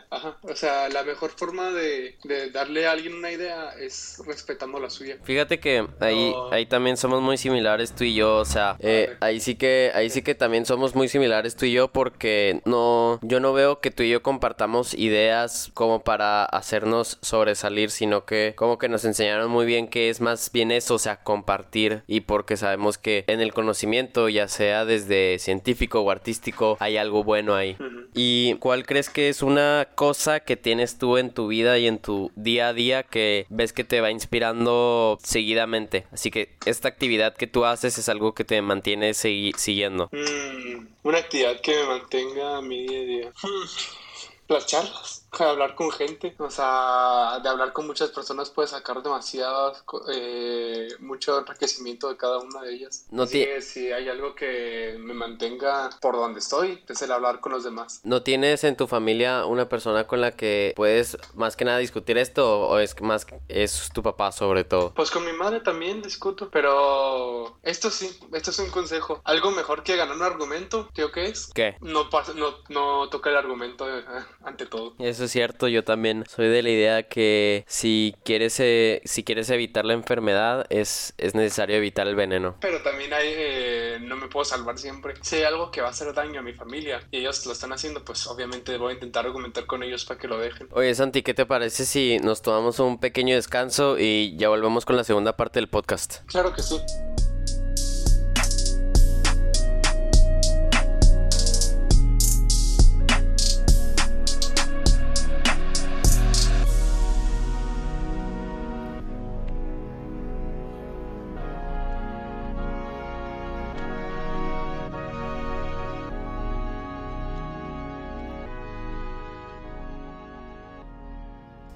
ajá, 0.09 0.37
o 0.41 0.55
sea, 0.55 0.89
la 0.89 1.03
mejor 1.03 1.31
forma 1.31 1.69
de, 1.69 2.17
de, 2.23 2.49
darle 2.49 2.87
a 2.87 2.91
alguien 2.91 3.13
una 3.13 3.31
idea 3.31 3.69
es 3.79 4.21
respetando 4.25 4.79
la 4.79 4.89
suya. 4.89 5.17
Fíjate 5.23 5.59
que 5.59 5.87
ahí, 5.99 6.33
ahí 6.51 6.65
también 6.65 6.97
somos 6.97 7.21
muy 7.21 7.37
similares 7.37 7.93
tú 7.93 8.03
y 8.03 8.15
yo, 8.15 8.37
o 8.37 8.45
sea, 8.45 8.75
eh, 8.79 9.15
ahí 9.21 9.39
sí 9.39 9.55
que, 9.55 9.91
ahí 9.93 10.09
sí 10.09 10.23
que 10.23 10.33
también 10.33 10.65
somos 10.65 10.95
muy 10.95 11.07
similares 11.07 11.55
tú 11.55 11.65
y 11.65 11.73
yo, 11.73 11.89
porque 11.89 12.61
no, 12.65 13.19
yo 13.21 13.39
no 13.39 13.53
veo 13.53 13.79
que 13.79 13.91
tú 13.91 14.01
y 14.01 14.09
yo 14.09 14.23
compartamos 14.23 14.93
ideas 14.93 15.71
como 15.75 16.03
para 16.03 16.45
hacernos 16.45 17.19
sobresalir, 17.21 17.91
sino 17.91 18.25
que 18.25 18.53
como 18.55 18.79
que 18.79 18.89
nos 18.89 19.05
enseñaron 19.05 19.51
muy 19.51 19.65
bien 19.65 19.87
que 19.87 20.09
es 20.09 20.21
más 20.21 20.51
bien 20.51 20.71
eso, 20.71 20.95
o 20.95 20.99
sea, 20.99 21.21
compartir 21.21 22.01
y 22.07 22.21
porque 22.21 22.57
sabemos 22.57 22.97
que 22.97 23.25
en 23.27 23.41
el 23.41 23.53
conocimiento, 23.53 24.29
ya 24.29 24.47
sea 24.47 24.85
desde 24.85 25.37
científico 25.37 25.99
o 25.99 26.09
artístico, 26.09 26.77
hay 26.79 26.97
algo 26.97 27.23
bueno 27.23 27.55
ahí. 27.55 27.77
¿Y 28.13 28.55
cuál 28.55 28.85
crees 28.85 29.09
que 29.09 29.27
es 29.27 29.43
una 29.43 29.89
cosa 29.95 30.39
que 30.39 30.55
tienes 30.55 30.97
tú 30.97 31.17
en 31.17 31.31
tu 31.31 31.47
vida 31.47 31.77
y 31.77 31.87
en 31.87 31.99
tu 31.99 32.31
día 32.35 32.69
a 32.69 32.73
día 32.73 33.03
que 33.03 33.45
ves 33.49 33.73
que 33.73 33.83
te 33.83 33.99
va 33.99 34.11
inspirando 34.11 35.19
seguidamente? 35.21 36.05
Así 36.13 36.31
que 36.31 36.55
esta 36.65 36.87
actividad 36.87 37.35
que 37.35 37.47
tú 37.47 37.65
haces 37.65 37.97
es 37.97 38.07
algo 38.07 38.33
que 38.33 38.45
te 38.45 38.61
mantiene 38.61 39.13
siguiendo. 39.13 40.09
Mm, 40.13 40.87
una 41.03 41.17
actividad 41.17 41.59
que 41.59 41.75
me 41.75 41.85
mantenga 41.85 42.61
mi 42.61 42.87
día 42.87 42.99
a 42.99 43.03
día. 43.03 43.33
las 44.47 44.67
charlas 44.67 45.24
de 45.43 45.49
hablar 45.51 45.75
con 45.75 45.91
gente, 45.91 46.35
o 46.37 46.49
sea, 46.49 47.39
de 47.41 47.49
hablar 47.49 47.73
con 47.73 47.87
muchas 47.87 48.09
personas 48.09 48.49
puedes 48.49 48.71
sacar 48.71 49.01
demasiadas, 49.03 49.83
eh, 50.13 50.87
mucho 50.99 51.39
enriquecimiento 51.39 52.09
de 52.09 52.17
cada 52.17 52.39
una 52.39 52.61
de 52.61 52.73
ellas. 52.73 53.05
No 53.11 53.23
Así 53.23 53.43
que 53.43 53.61
si 53.61 53.91
hay 53.91 54.09
algo 54.09 54.35
que 54.35 54.97
me 54.99 55.13
mantenga 55.13 55.89
por 56.01 56.15
donde 56.15 56.39
estoy, 56.39 56.83
es 56.87 57.01
el 57.01 57.11
hablar 57.11 57.39
con 57.39 57.51
los 57.51 57.63
demás. 57.63 58.01
¿No 58.03 58.21
tienes 58.21 58.63
en 58.63 58.75
tu 58.75 58.87
familia 58.87 59.45
una 59.45 59.67
persona 59.67 60.07
con 60.07 60.21
la 60.21 60.31
que 60.31 60.73
puedes 60.75 61.17
más 61.33 61.55
que 61.55 61.65
nada 61.65 61.79
discutir 61.79 62.17
esto 62.17 62.67
o 62.67 62.79
es 62.79 62.99
más 63.01 63.27
es 63.47 63.89
tu 63.93 64.03
papá 64.03 64.31
sobre 64.31 64.63
todo? 64.63 64.93
Pues 64.93 65.11
con 65.11 65.25
mi 65.25 65.33
madre 65.33 65.59
también 65.59 66.01
discuto, 66.01 66.49
pero 66.49 67.57
esto 67.63 67.89
sí, 67.89 68.17
esto 68.33 68.51
es 68.51 68.59
un 68.59 68.69
consejo. 68.69 69.21
Algo 69.23 69.51
mejor 69.51 69.83
que 69.83 69.95
ganar 69.95 70.15
un 70.15 70.23
argumento, 70.23 70.89
¿tío 70.93 71.11
qué 71.11 71.25
es? 71.25 71.47
¿Qué? 71.53 71.75
No, 71.81 72.09
no, 72.35 72.55
no 72.69 73.09
toca 73.09 73.29
el 73.29 73.37
argumento 73.37 73.87
eh, 73.87 74.03
ante 74.43 74.65
todo. 74.65 74.93
Eso 74.99 75.24
es 75.25 75.31
cierto, 75.31 75.67
yo 75.67 75.83
también 75.83 76.23
soy 76.27 76.47
de 76.47 76.63
la 76.63 76.69
idea 76.69 77.03
que 77.03 77.65
si 77.67 78.15
quieres, 78.23 78.59
eh, 78.59 79.01
si 79.05 79.23
quieres 79.23 79.49
evitar 79.49 79.85
la 79.85 79.93
enfermedad 79.93 80.65
es, 80.69 81.13
es 81.17 81.35
necesario 81.35 81.75
evitar 81.75 82.07
el 82.07 82.15
veneno. 82.15 82.55
Pero 82.61 82.81
también 82.81 83.13
hay, 83.13 83.27
eh, 83.27 83.97
no 84.01 84.15
me 84.15 84.27
puedo 84.27 84.45
salvar 84.45 84.77
siempre. 84.77 85.13
Si 85.21 85.35
hay 85.37 85.43
algo 85.43 85.71
que 85.71 85.81
va 85.81 85.87
a 85.87 85.91
hacer 85.91 86.13
daño 86.13 86.39
a 86.39 86.43
mi 86.43 86.53
familia 86.53 87.01
y 87.11 87.19
ellos 87.19 87.45
lo 87.45 87.51
están 87.51 87.73
haciendo, 87.73 88.03
pues 88.03 88.25
obviamente 88.27 88.77
voy 88.77 88.91
a 88.91 88.93
intentar 88.93 89.25
argumentar 89.25 89.65
con 89.65 89.83
ellos 89.83 90.05
para 90.05 90.19
que 90.19 90.27
lo 90.27 90.37
dejen. 90.37 90.67
Oye 90.71 90.93
Santi, 90.95 91.21
¿qué 91.23 91.33
te 91.33 91.45
parece 91.45 91.85
si 91.85 92.19
nos 92.19 92.41
tomamos 92.41 92.79
un 92.79 92.99
pequeño 92.99 93.35
descanso 93.35 93.97
y 93.99 94.35
ya 94.37 94.49
volvemos 94.49 94.85
con 94.85 94.95
la 94.95 95.03
segunda 95.03 95.35
parte 95.35 95.59
del 95.59 95.67
podcast? 95.67 96.17
Claro 96.27 96.53
que 96.53 96.61
sí. 96.61 96.79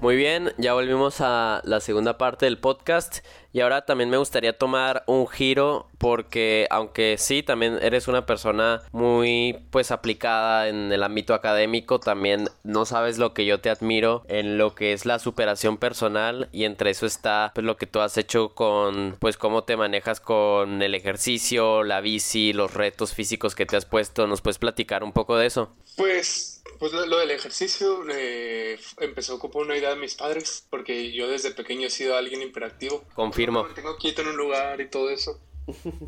Muy 0.00 0.16
bien, 0.16 0.54
ya 0.56 0.72
volvimos 0.72 1.20
a 1.20 1.60
la 1.64 1.78
segunda 1.80 2.16
parte 2.16 2.46
del 2.46 2.56
podcast 2.56 3.18
y 3.52 3.60
ahora 3.60 3.84
también 3.84 4.08
me 4.08 4.16
gustaría 4.16 4.56
tomar 4.56 5.04
un 5.06 5.28
giro 5.28 5.89
porque 6.00 6.66
aunque 6.70 7.16
sí, 7.18 7.42
también 7.42 7.78
eres 7.82 8.08
una 8.08 8.24
persona 8.24 8.80
muy 8.90 9.58
pues 9.70 9.90
aplicada 9.90 10.66
en 10.68 10.90
el 10.92 11.02
ámbito 11.02 11.34
académico, 11.34 12.00
también 12.00 12.48
no 12.64 12.86
sabes 12.86 13.18
lo 13.18 13.34
que 13.34 13.44
yo 13.44 13.60
te 13.60 13.68
admiro 13.68 14.24
en 14.26 14.56
lo 14.56 14.74
que 14.74 14.94
es 14.94 15.04
la 15.04 15.18
superación 15.18 15.76
personal 15.76 16.48
y 16.52 16.64
entre 16.64 16.88
eso 16.88 17.04
está 17.04 17.52
pues 17.54 17.66
lo 17.66 17.76
que 17.76 17.86
tú 17.86 18.00
has 18.00 18.16
hecho 18.16 18.54
con 18.54 19.18
pues 19.20 19.36
cómo 19.36 19.64
te 19.64 19.76
manejas 19.76 20.20
con 20.20 20.80
el 20.80 20.94
ejercicio, 20.94 21.84
la 21.84 22.00
bici, 22.00 22.54
los 22.54 22.72
retos 22.72 23.12
físicos 23.12 23.54
que 23.54 23.66
te 23.66 23.76
has 23.76 23.84
puesto, 23.84 24.26
¿nos 24.26 24.40
puedes 24.40 24.58
platicar 24.58 25.04
un 25.04 25.12
poco 25.12 25.36
de 25.36 25.44
eso? 25.44 25.76
Pues 25.98 26.62
pues 26.78 26.92
lo, 26.92 27.18
del 27.18 27.30
ejercicio 27.30 28.06
eh, 28.10 28.80
empezó 29.00 29.38
como 29.38 29.60
una 29.60 29.76
idea 29.76 29.90
de 29.90 30.00
mis 30.00 30.14
padres, 30.14 30.66
porque 30.70 31.12
yo 31.12 31.28
desde 31.28 31.50
pequeño 31.50 31.88
he 31.88 31.90
sido 31.90 32.16
alguien 32.16 32.40
hiperactivo. 32.40 33.04
Confirmo. 33.14 33.66
Tengo 33.74 33.98
quieto 33.98 34.22
en 34.22 34.28
un 34.28 34.36
lugar 34.38 34.80
y 34.80 34.88
todo 34.88 35.10
eso. 35.10 35.38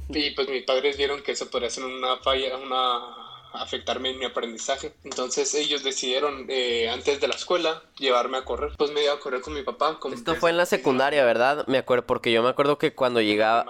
Y 0.08 0.30
pues 0.32 0.48
mis 0.48 0.64
padres 0.64 0.96
vieron 0.96 1.20
que 1.22 1.32
eso 1.32 1.46
podría 1.50 1.70
ser 1.70 1.84
una 1.84 2.16
falla, 2.18 2.56
una 2.56 3.21
afectarme 3.54 4.10
en 4.10 4.18
mi 4.18 4.24
aprendizaje. 4.24 4.92
Entonces 5.04 5.54
ellos 5.54 5.84
decidieron 5.84 6.46
eh, 6.48 6.88
antes 6.90 7.20
de 7.20 7.28
la 7.28 7.34
escuela 7.34 7.82
llevarme 7.98 8.38
a 8.38 8.44
correr. 8.44 8.72
Pues 8.76 8.92
me 8.92 9.02
iba 9.04 9.12
a 9.12 9.18
correr 9.20 9.40
con 9.40 9.54
mi 9.54 9.62
papá. 9.62 9.98
Esto 10.12 10.34
fue 10.36 10.50
en 10.50 10.56
la 10.56 10.66
secundaria, 10.66 11.24
¿verdad? 11.24 11.66
Me 11.66 11.78
acuerdo, 11.78 12.06
porque 12.06 12.32
yo 12.32 12.42
me 12.42 12.48
acuerdo 12.48 12.78
que 12.78 12.94
cuando 12.94 13.20
llegaba... 13.20 13.66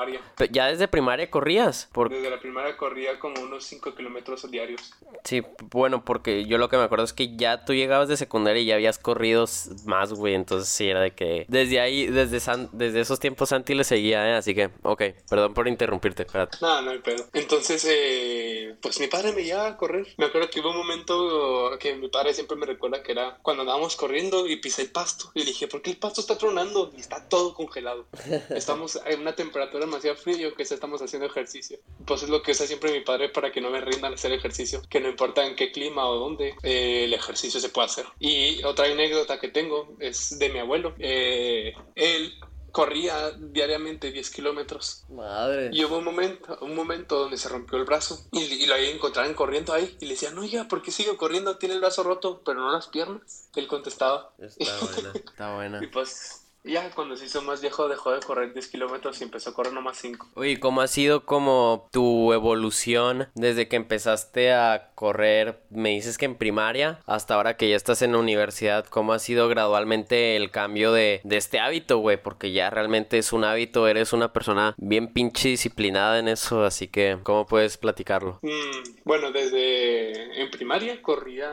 Ya 0.51 0.67
desde 0.67 0.89
primaria 0.89 1.31
corrías. 1.31 1.89
Desde 2.11 2.31
la 2.31 2.41
primaria 2.41 2.77
corría 2.77 3.19
como 3.19 3.41
unos 3.43 3.65
5 3.65 3.95
kilómetros 3.95 4.51
diarios. 4.51 4.93
Sí, 5.25 5.43
bueno, 5.71 6.05
porque 6.05 6.45
yo 6.47 6.59
lo 6.59 6.69
que 6.69 6.77
me 6.77 6.85
acuerdo 6.85 7.05
es 7.05 7.13
que 7.13 7.37
ya 7.37 7.65
tú 7.65 7.75
llegabas 7.75 8.09
de 8.09 8.17
secundaria 8.17 8.63
y 8.63 8.67
ya 8.67 8.75
habías 8.75 8.99
corrido 8.99 9.47
más, 9.85 10.13
güey. 10.13 10.35
Entonces 10.35 10.69
sí, 10.69 10.89
era 10.89 11.01
de 11.01 11.13
que 11.13 11.47
desde 11.49 11.81
ahí, 11.81 12.07
desde, 12.07 12.41
desde 12.73 13.01
esos 13.01 13.21
tiempos 13.21 13.51
Santi 13.51 13.75
le 13.75 13.85
seguía, 13.85 14.29
¿eh? 14.29 14.35
Así 14.35 14.55
que, 14.55 14.71
ok, 14.83 15.03
perdón 15.29 15.55
por 15.55 15.69
interrumpirte, 15.69 16.23
espérate. 16.23 16.59
No, 16.61 16.83
no 16.83 16.91
hay 16.91 16.99
pedo. 16.99 17.25
Entonces, 17.33 17.87
eh, 17.89 18.77
pues 18.81 19.01
mi 19.01 19.07
padre 19.07 19.33
me 19.33 19.45
llevaba 19.45 19.72
a 19.73 19.77
correr. 19.77 20.07
Me 20.17 20.27
acuerdo 20.27 20.51
que 20.51 20.61
hubo 20.61 20.71
un 20.71 20.77
momento 20.77 21.77
que 21.79 21.95
mi 21.95 22.09
padre 22.09 22.35
siempre 22.35 22.57
me 22.57 22.67
recuerda 22.67 23.03
que 23.03 23.13
era 23.13 23.39
cuando 23.43 23.63
andábamos 23.63 23.97
corriendo 23.97 24.47
y 24.47 24.57
pisé 24.57 24.83
el 24.83 24.91
pasto. 24.91 25.31
Y 25.35 25.45
dije, 25.45 25.69
¿por 25.69 25.83
qué 25.83 25.91
el 25.91 25.97
pasto 25.97 26.21
está 26.21 26.39
tronando? 26.39 26.91
Y 26.97 27.01
está 27.01 27.29
todo 27.29 27.55
congelado. 27.55 28.07
Estamos 28.51 29.01
en 29.05 29.21
una 29.21 29.35
temperatura 29.35 29.85
demasiado 29.85 30.17
fría 30.17 30.53
que 30.57 30.63
estamos 30.63 31.03
haciendo 31.03 31.27
ejercicio. 31.27 31.79
Pues 32.07 32.23
es 32.23 32.29
lo 32.29 32.43
que 32.43 32.53
usa 32.53 32.67
siempre 32.67 32.93
mi 32.93 33.01
padre 33.01 33.29
para 33.29 33.53
que 33.53 33.61
no 33.61 33.71
me 33.71 33.81
rindan 33.81 34.13
a 34.13 34.15
hacer 34.15 34.33
ejercicio. 34.33 34.83
Que 34.89 35.01
no 35.01 35.09
importa 35.09 35.45
en 35.45 35.57
qué 35.57 35.71
clima 35.73 36.07
o 36.09 36.17
dónde, 36.17 36.55
eh, 36.63 37.05
el 37.05 37.15
ejercicio 37.15 37.61
se 37.61 37.69
puede 37.69 37.87
hacer. 37.87 38.07
Y 38.19 38.63
otra 38.65 38.87
anécdota 38.87 39.39
que 39.39 39.49
tengo 39.49 39.95
es 39.99 40.39
de 40.39 40.49
mi 40.49 40.59
abuelo. 40.59 40.95
Eh, 40.99 41.75
él 41.95 42.35
corría 42.73 43.31
diariamente 43.33 44.11
10 44.11 44.31
kilómetros. 44.31 45.05
Madre. 45.11 45.71
Y 45.73 45.85
hubo 45.85 45.99
un 45.99 46.05
momento, 46.05 46.59
un 46.63 46.75
momento 46.75 47.19
donde 47.19 47.37
se 47.37 47.49
rompió 47.49 47.79
el 47.79 47.85
brazo 47.85 48.27
y, 48.33 48.67
lo 48.67 48.75
encontraron 48.77 49.35
corriendo 49.35 49.73
ahí 49.73 49.97
y 50.01 50.07
le 50.07 50.13
decían, 50.13 50.35
no, 50.35 50.45
ya, 50.45 50.67
¿por 50.67 50.83
qué 50.83 50.91
sigue 50.91 51.17
corriendo? 51.17 51.59
Tiene 51.59 51.75
el 51.75 51.81
brazo 51.81 52.03
roto, 52.03 52.43
pero 52.45 52.61
no 52.61 52.73
las 52.73 52.89
piernas. 52.89 53.49
Él 53.55 53.69
contestaba. 53.69 54.33
Está 54.39 54.79
buena, 54.81 55.13
está 55.15 55.55
buena. 55.55 55.81
y 55.85 55.87
pues 55.89 56.42
ya 56.65 56.91
cuando 56.91 57.17
se 57.17 57.27
hizo 57.27 57.43
más 57.43 57.61
viejo 57.61 57.89
dejó 57.89 58.13
de 58.13 58.21
correr 58.21 58.53
10 58.53 58.69
kilómetros 58.69 59.21
y 59.21 59.25
empezó 59.25 59.51
a 59.51 59.55
correr 59.55 59.73
nomás 59.73 59.99
5. 59.99 60.31
Oye, 60.35 60.61
¿cómo 60.61 60.81
ha 60.81 60.87
sido 60.87 61.25
como 61.25 61.89
tu 61.93 62.33
evolución 62.33 63.29
desde 63.35 63.69
que 63.69 63.77
empezaste 63.77 64.53
a 64.53 64.93
correr? 64.95 65.63
Me 65.71 65.91
dices 65.91 66.19
que 66.19 66.27
en 66.27 66.37
primaria 66.37 67.01
hasta 67.07 67.35
ahora 67.35 67.57
que 67.57 67.69
ya 67.69 67.77
estás 67.77 68.03
en 68.03 68.13
la 68.13 68.19
universidad, 68.19 68.87
¿cómo 68.87 69.13
ha 69.13 69.19
sido 69.19 69.49
gradualmente 69.49 70.37
el 70.37 70.51
cambio 70.51 70.93
de, 70.93 71.21
de 71.25 71.37
este 71.37 71.59
hábito, 71.59 71.99
güey? 71.99 72.23
Porque 72.23 72.53
ya 72.53 72.71
realmente 72.71 73.19
es 73.19 73.33
un 73.33 73.45
hábito, 73.45 73.89
eres 73.89 74.13
una 74.13 74.33
persona 74.33 74.75
bien 74.77 75.13
pinche 75.13 75.49
disciplinada 75.49 76.19
en 76.19 76.29
eso, 76.29 76.65
así 76.65 76.89
que 76.89 77.19
¿cómo 77.23 77.47
puedes 77.47 77.77
platicarlo? 77.77 78.39
Mm, 78.43 79.03
bueno, 79.05 79.33
desde 79.33 80.41
en 80.41 80.51
primaria 80.51 81.01
corría 81.03 81.53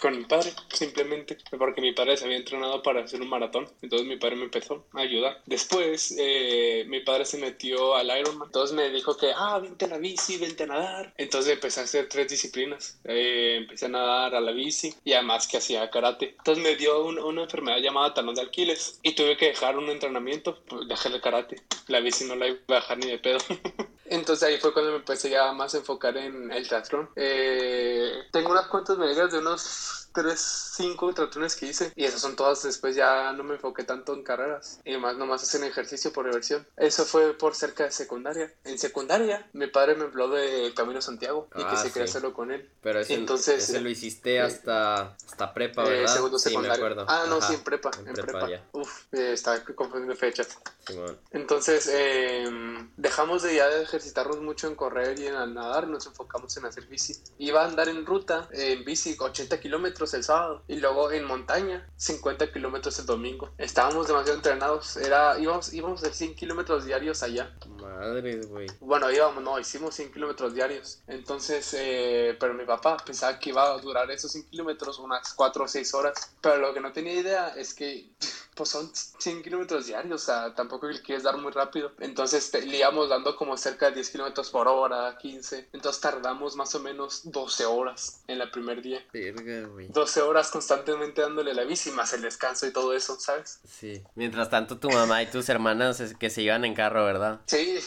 con 0.00 0.18
mi 0.18 0.24
padre, 0.24 0.50
simplemente, 0.72 1.38
porque 1.58 1.80
mi 1.80 1.92
padre 1.92 2.16
se 2.16 2.24
había 2.24 2.36
entrenado 2.36 2.82
para 2.82 3.02
hacer 3.02 3.20
un 3.20 3.28
maratón, 3.28 3.66
entonces 3.80 4.06
mi 4.06 4.16
padre 4.16 4.36
me 4.36 4.41
empezó 4.44 4.84
a 4.92 5.00
ayudar. 5.00 5.40
Después, 5.46 6.14
eh, 6.18 6.84
mi 6.88 7.00
padre 7.00 7.24
se 7.24 7.38
metió 7.38 7.94
al 7.94 8.06
Ironman. 8.18 8.48
Entonces 8.48 8.76
me 8.76 8.90
dijo 8.90 9.16
que, 9.16 9.32
ah, 9.34 9.58
vente 9.58 9.84
a 9.84 9.88
la 9.88 9.98
bici, 9.98 10.36
vente 10.38 10.64
a 10.64 10.66
nadar. 10.66 11.14
Entonces 11.16 11.54
empecé 11.54 11.80
a 11.80 11.84
hacer 11.84 12.08
tres 12.08 12.28
disciplinas. 12.28 12.98
Eh, 13.04 13.56
empecé 13.58 13.86
a 13.86 13.90
nadar, 13.90 14.34
a 14.34 14.40
la 14.40 14.52
bici 14.52 14.94
y 15.04 15.12
además 15.12 15.46
que 15.46 15.58
hacía 15.58 15.90
karate. 15.90 16.34
Entonces 16.38 16.62
me 16.62 16.76
dio 16.76 17.04
una 17.04 17.42
enfermedad 17.42 17.78
llamada 17.78 18.14
talón 18.14 18.34
de 18.34 18.42
Aquiles 18.42 18.98
y 19.02 19.14
tuve 19.14 19.36
que 19.36 19.46
dejar 19.46 19.78
un 19.78 19.88
entrenamiento. 19.90 20.58
Pues 20.66 20.88
dejé 20.88 21.08
el 21.08 21.20
karate. 21.20 21.56
La 21.88 22.00
bici 22.00 22.24
no 22.24 22.36
la 22.36 22.48
iba 22.48 22.58
a 22.68 22.74
dejar 22.74 22.98
ni 22.98 23.06
de 23.06 23.18
pedo. 23.18 23.38
Entonces 24.12 24.46
ahí 24.46 24.58
fue 24.58 24.74
cuando 24.74 24.90
me 24.90 24.98
empecé 24.98 25.30
ya 25.30 25.52
más 25.52 25.74
a 25.74 25.78
enfocar 25.78 26.16
en 26.18 26.52
el 26.52 26.68
teatro. 26.68 27.10
Eh, 27.16 28.12
tengo 28.30 28.50
unas 28.50 28.66
cuantas 28.66 28.98
medidas 28.98 29.32
de 29.32 29.38
unos 29.38 30.10
tres, 30.12 30.74
cinco 30.76 31.12
tratones 31.14 31.56
que 31.56 31.66
hice 31.66 31.92
y 31.96 32.04
esas 32.04 32.20
son 32.20 32.36
todas 32.36 32.62
después 32.62 32.94
ya 32.94 33.32
no 33.32 33.42
me 33.42 33.54
enfoqué 33.54 33.84
tanto 33.84 34.12
en 34.12 34.22
carreras 34.36 34.80
y 34.84 34.96
más 34.96 35.16
nomás 35.16 35.42
hacen 35.42 35.64
ejercicio 35.64 36.12
por 36.12 36.24
diversión. 36.24 36.66
Eso 36.76 37.04
fue 37.04 37.34
por 37.34 37.54
cerca 37.54 37.84
de 37.84 37.90
secundaria. 37.90 38.52
En 38.64 38.78
secundaria 38.78 39.46
mi 39.52 39.66
padre 39.66 39.94
me 39.94 40.04
habló 40.04 40.28
de 40.28 40.72
Camino 40.74 41.02
Santiago 41.02 41.48
y 41.54 41.58
que 41.58 41.64
ah, 41.66 41.76
se 41.76 41.88
quería 41.92 42.04
hacerlo 42.04 42.32
con 42.32 42.50
él. 42.50 42.68
Pero 42.82 43.00
ese, 43.00 43.14
Entonces, 43.14 43.68
ese 43.68 43.80
lo 43.80 43.90
hiciste 43.90 44.40
hasta, 44.40 45.14
hasta 45.14 45.52
prepa, 45.52 45.84
eh, 45.84 45.90
¿verdad? 45.90 46.14
segundo 46.14 46.38
secundaria. 46.38 47.04
Ah, 47.08 47.26
no, 47.28 47.40
sí, 47.42 47.54
en 47.54 47.60
prepa. 47.60 47.90
En, 47.98 48.14
prepa. 48.14 48.48
Uf, 48.72 49.04
eh, 49.12 49.32
estaba 49.34 49.60
confundiendo 49.74 50.16
fechas. 50.16 50.58
Entonces 51.30 51.88
em, 51.92 52.90
dejamos 52.96 53.42
de 53.42 53.54
ya 53.54 53.68
de 53.68 53.82
ejercitarnos 53.82 54.40
mucho 54.40 54.66
en 54.66 54.74
correr 54.74 55.18
y 55.18 55.26
en 55.26 55.54
nadar, 55.54 55.86
nos 55.86 56.06
enfocamos 56.06 56.56
en 56.56 56.64
hacer 56.64 56.86
bici. 56.86 57.14
Iba 57.38 57.62
a 57.62 57.66
andar 57.66 57.88
en 57.88 58.04
ruta, 58.04 58.48
en 58.52 58.84
bici, 58.84 59.16
80 59.18 59.60
kilómetros 59.60 60.14
el 60.14 60.24
sábado 60.24 60.62
y 60.66 60.76
luego 60.76 61.12
en 61.12 61.24
montaña 61.24 61.86
50 61.96 62.52
kilómetros 62.52 62.98
el 62.98 63.06
domingo. 63.06 63.50
Estábamos 63.58 64.08
demasiado 64.08 64.21
entrenados, 64.28 64.96
era, 64.96 65.38
íbamos, 65.38 65.72
íbamos 65.72 66.00
de 66.00 66.12
100 66.12 66.34
kilómetros 66.34 66.84
diarios 66.84 67.22
allá. 67.22 67.54
Madre, 67.80 68.40
güey. 68.42 68.66
Bueno, 68.80 69.10
íbamos, 69.10 69.42
no, 69.42 69.58
hicimos 69.58 69.94
100 69.94 70.12
kilómetros 70.12 70.54
diarios. 70.54 71.02
Entonces, 71.06 71.74
eh, 71.78 72.36
pero 72.38 72.54
mi 72.54 72.64
papá 72.64 72.96
pensaba 72.98 73.38
que 73.38 73.50
iba 73.50 73.64
a 73.64 73.78
durar 73.78 74.10
esos 74.10 74.32
100 74.32 74.50
kilómetros 74.50 74.98
unas 74.98 75.32
4 75.34 75.64
o 75.64 75.68
6 75.68 75.94
horas. 75.94 76.34
Pero 76.40 76.58
lo 76.58 76.74
que 76.74 76.80
no 76.80 76.92
tenía 76.92 77.14
idea 77.14 77.48
es 77.48 77.74
que 77.74 78.10
pues 78.54 78.68
son 78.68 78.90
100 78.94 79.42
kilómetros 79.42 79.86
diarios, 79.86 80.22
o 80.22 80.24
sea, 80.24 80.54
tampoco 80.54 80.86
le 80.86 81.00
quieres 81.00 81.24
dar 81.24 81.36
muy 81.38 81.52
rápido. 81.52 81.92
Entonces 82.00 82.52
le 82.52 82.78
íbamos 82.78 83.08
dando 83.08 83.36
como 83.36 83.56
cerca 83.56 83.86
de 83.86 83.96
10 83.96 84.10
kilómetros 84.10 84.50
por 84.50 84.68
hora, 84.68 85.16
15. 85.18 85.70
Entonces 85.72 86.00
tardamos 86.00 86.56
más 86.56 86.74
o 86.74 86.80
menos 86.80 87.22
12 87.30 87.64
horas 87.66 88.22
en 88.26 88.40
el 88.40 88.50
primer 88.50 88.82
día. 88.82 89.04
Verga, 89.12 89.68
güey. 89.68 89.88
12 89.88 90.22
horas 90.22 90.50
constantemente 90.50 91.22
dándole 91.22 91.54
la 91.54 91.64
bici, 91.64 91.90
más 91.90 92.12
el 92.12 92.22
descanso 92.22 92.66
y 92.66 92.72
todo 92.72 92.94
eso, 92.94 93.18
¿sabes? 93.18 93.60
Sí. 93.66 94.02
Mientras 94.14 94.50
tanto, 94.50 94.78
tu 94.78 94.90
mamá 94.90 95.22
y 95.22 95.26
tus 95.26 95.48
hermanas 95.48 96.14
que 96.18 96.30
se 96.30 96.42
iban 96.42 96.64
en 96.64 96.74
carro, 96.74 97.04
¿verdad? 97.04 97.40
Sí. 97.46 97.78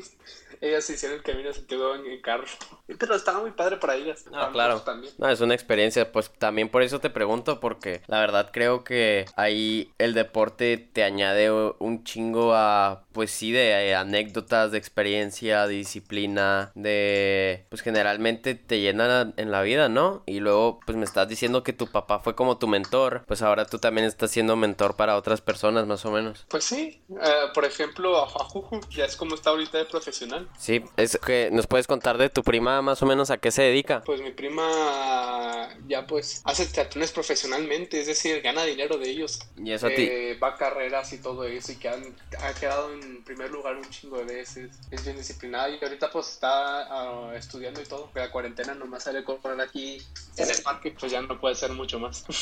ellas 0.60 0.84
se 0.84 0.94
hicieron 0.94 1.18
el 1.18 1.24
camino 1.24 1.52
se 1.52 1.66
quedó 1.66 1.94
en 1.94 2.20
carro. 2.20 2.46
Pero 2.98 3.14
estaba 3.14 3.40
muy 3.40 3.52
padre 3.52 3.76
para 3.78 3.94
ellas. 3.94 4.24
Ah, 4.32 4.50
claro. 4.52 4.80
También. 4.80 5.12
No, 5.18 5.28
es 5.28 5.40
una 5.40 5.54
experiencia. 5.54 6.12
Pues 6.12 6.30
también 6.30 6.68
por 6.68 6.82
eso 6.82 7.00
te 7.00 7.10
pregunto, 7.10 7.60
porque 7.60 8.02
la 8.06 8.20
verdad 8.20 8.50
creo 8.52 8.84
que 8.84 9.26
ahí 9.36 9.92
el 9.98 10.14
deporte 10.14 10.76
te 10.92 11.02
añade 11.02 11.50
un 11.50 12.04
chingo 12.04 12.54
a, 12.54 13.04
pues 13.12 13.30
sí, 13.30 13.52
de 13.52 13.94
anécdotas, 13.94 14.72
de 14.72 14.78
experiencia, 14.78 15.66
de 15.66 15.74
disciplina, 15.74 16.72
de, 16.74 17.66
pues 17.68 17.82
generalmente 17.82 18.54
te 18.54 18.80
llenan 18.80 19.34
en 19.36 19.50
la 19.50 19.62
vida, 19.62 19.88
¿no? 19.88 20.22
Y 20.26 20.40
luego, 20.40 20.80
pues 20.84 20.96
me 20.98 21.04
estás 21.04 21.28
diciendo 21.28 21.62
que 21.62 21.72
tu 21.72 21.86
papá 21.86 22.20
fue 22.20 22.34
como 22.34 22.58
tu 22.58 22.66
mentor, 22.68 23.24
pues 23.26 23.42
ahora 23.42 23.64
tú 23.64 23.78
también 23.78 24.06
estás 24.06 24.30
siendo 24.30 24.56
mentor 24.56 24.96
para 24.96 25.16
otras 25.16 25.40
personas, 25.40 25.86
más 25.86 26.04
o 26.04 26.10
menos. 26.10 26.44
Pues 26.48 26.64
sí, 26.64 27.02
eh, 27.10 27.30
por 27.54 27.64
ejemplo, 27.64 28.18
a 28.18 28.26
Juju 28.26 28.80
ya 28.90 29.04
es 29.04 29.16
como 29.16 29.34
está 29.34 29.50
ahorita 29.50 29.78
de 29.78 29.84
profesional. 29.84 30.48
Sí, 30.58 30.84
es 30.96 31.18
que 31.24 31.50
nos 31.52 31.66
puedes 31.66 31.86
contar 31.86 32.18
de 32.18 32.28
tu 32.28 32.42
prima 32.42 32.73
más 32.82 33.02
o 33.02 33.06
menos 33.06 33.30
a 33.30 33.38
qué 33.38 33.50
se 33.50 33.62
dedica. 33.62 34.02
Pues 34.04 34.20
mi 34.20 34.30
prima 34.30 35.68
ya 35.88 36.06
pues 36.06 36.42
hace 36.44 36.66
teatrones 36.66 37.12
profesionalmente, 37.12 38.00
es 38.00 38.06
decir, 38.06 38.40
gana 38.42 38.64
dinero 38.64 38.98
de 38.98 39.10
ellos. 39.10 39.40
Y 39.56 39.72
eso 39.72 39.86
a 39.86 39.90
ti. 39.90 40.02
Eh, 40.02 40.38
va 40.42 40.48
a 40.48 40.56
carreras 40.56 41.12
y 41.12 41.18
todo 41.18 41.44
eso 41.44 41.72
y 41.72 41.76
que 41.76 41.88
han, 41.88 42.02
ha 42.40 42.52
quedado 42.54 42.92
en 42.92 43.22
primer 43.24 43.50
lugar 43.50 43.76
un 43.76 43.88
chingo 43.90 44.18
de 44.18 44.24
veces. 44.24 44.70
Es 44.90 45.04
bien 45.04 45.16
disciplinada 45.16 45.68
y 45.68 45.78
ahorita 45.82 46.10
pues 46.10 46.28
está 46.28 46.82
ah, 46.90 47.32
estudiando 47.36 47.80
y 47.80 47.84
todo. 47.84 48.10
La 48.14 48.30
cuarentena 48.30 48.74
nomás 48.74 49.04
sale 49.04 49.20
a 49.20 49.24
correr 49.24 49.60
aquí 49.60 50.00
en 50.36 50.50
el 50.50 50.62
parque, 50.62 50.94
pues 50.98 51.12
ya 51.12 51.22
no 51.22 51.40
puede 51.40 51.54
ser 51.54 51.72
mucho 51.72 51.98
más. 51.98 52.24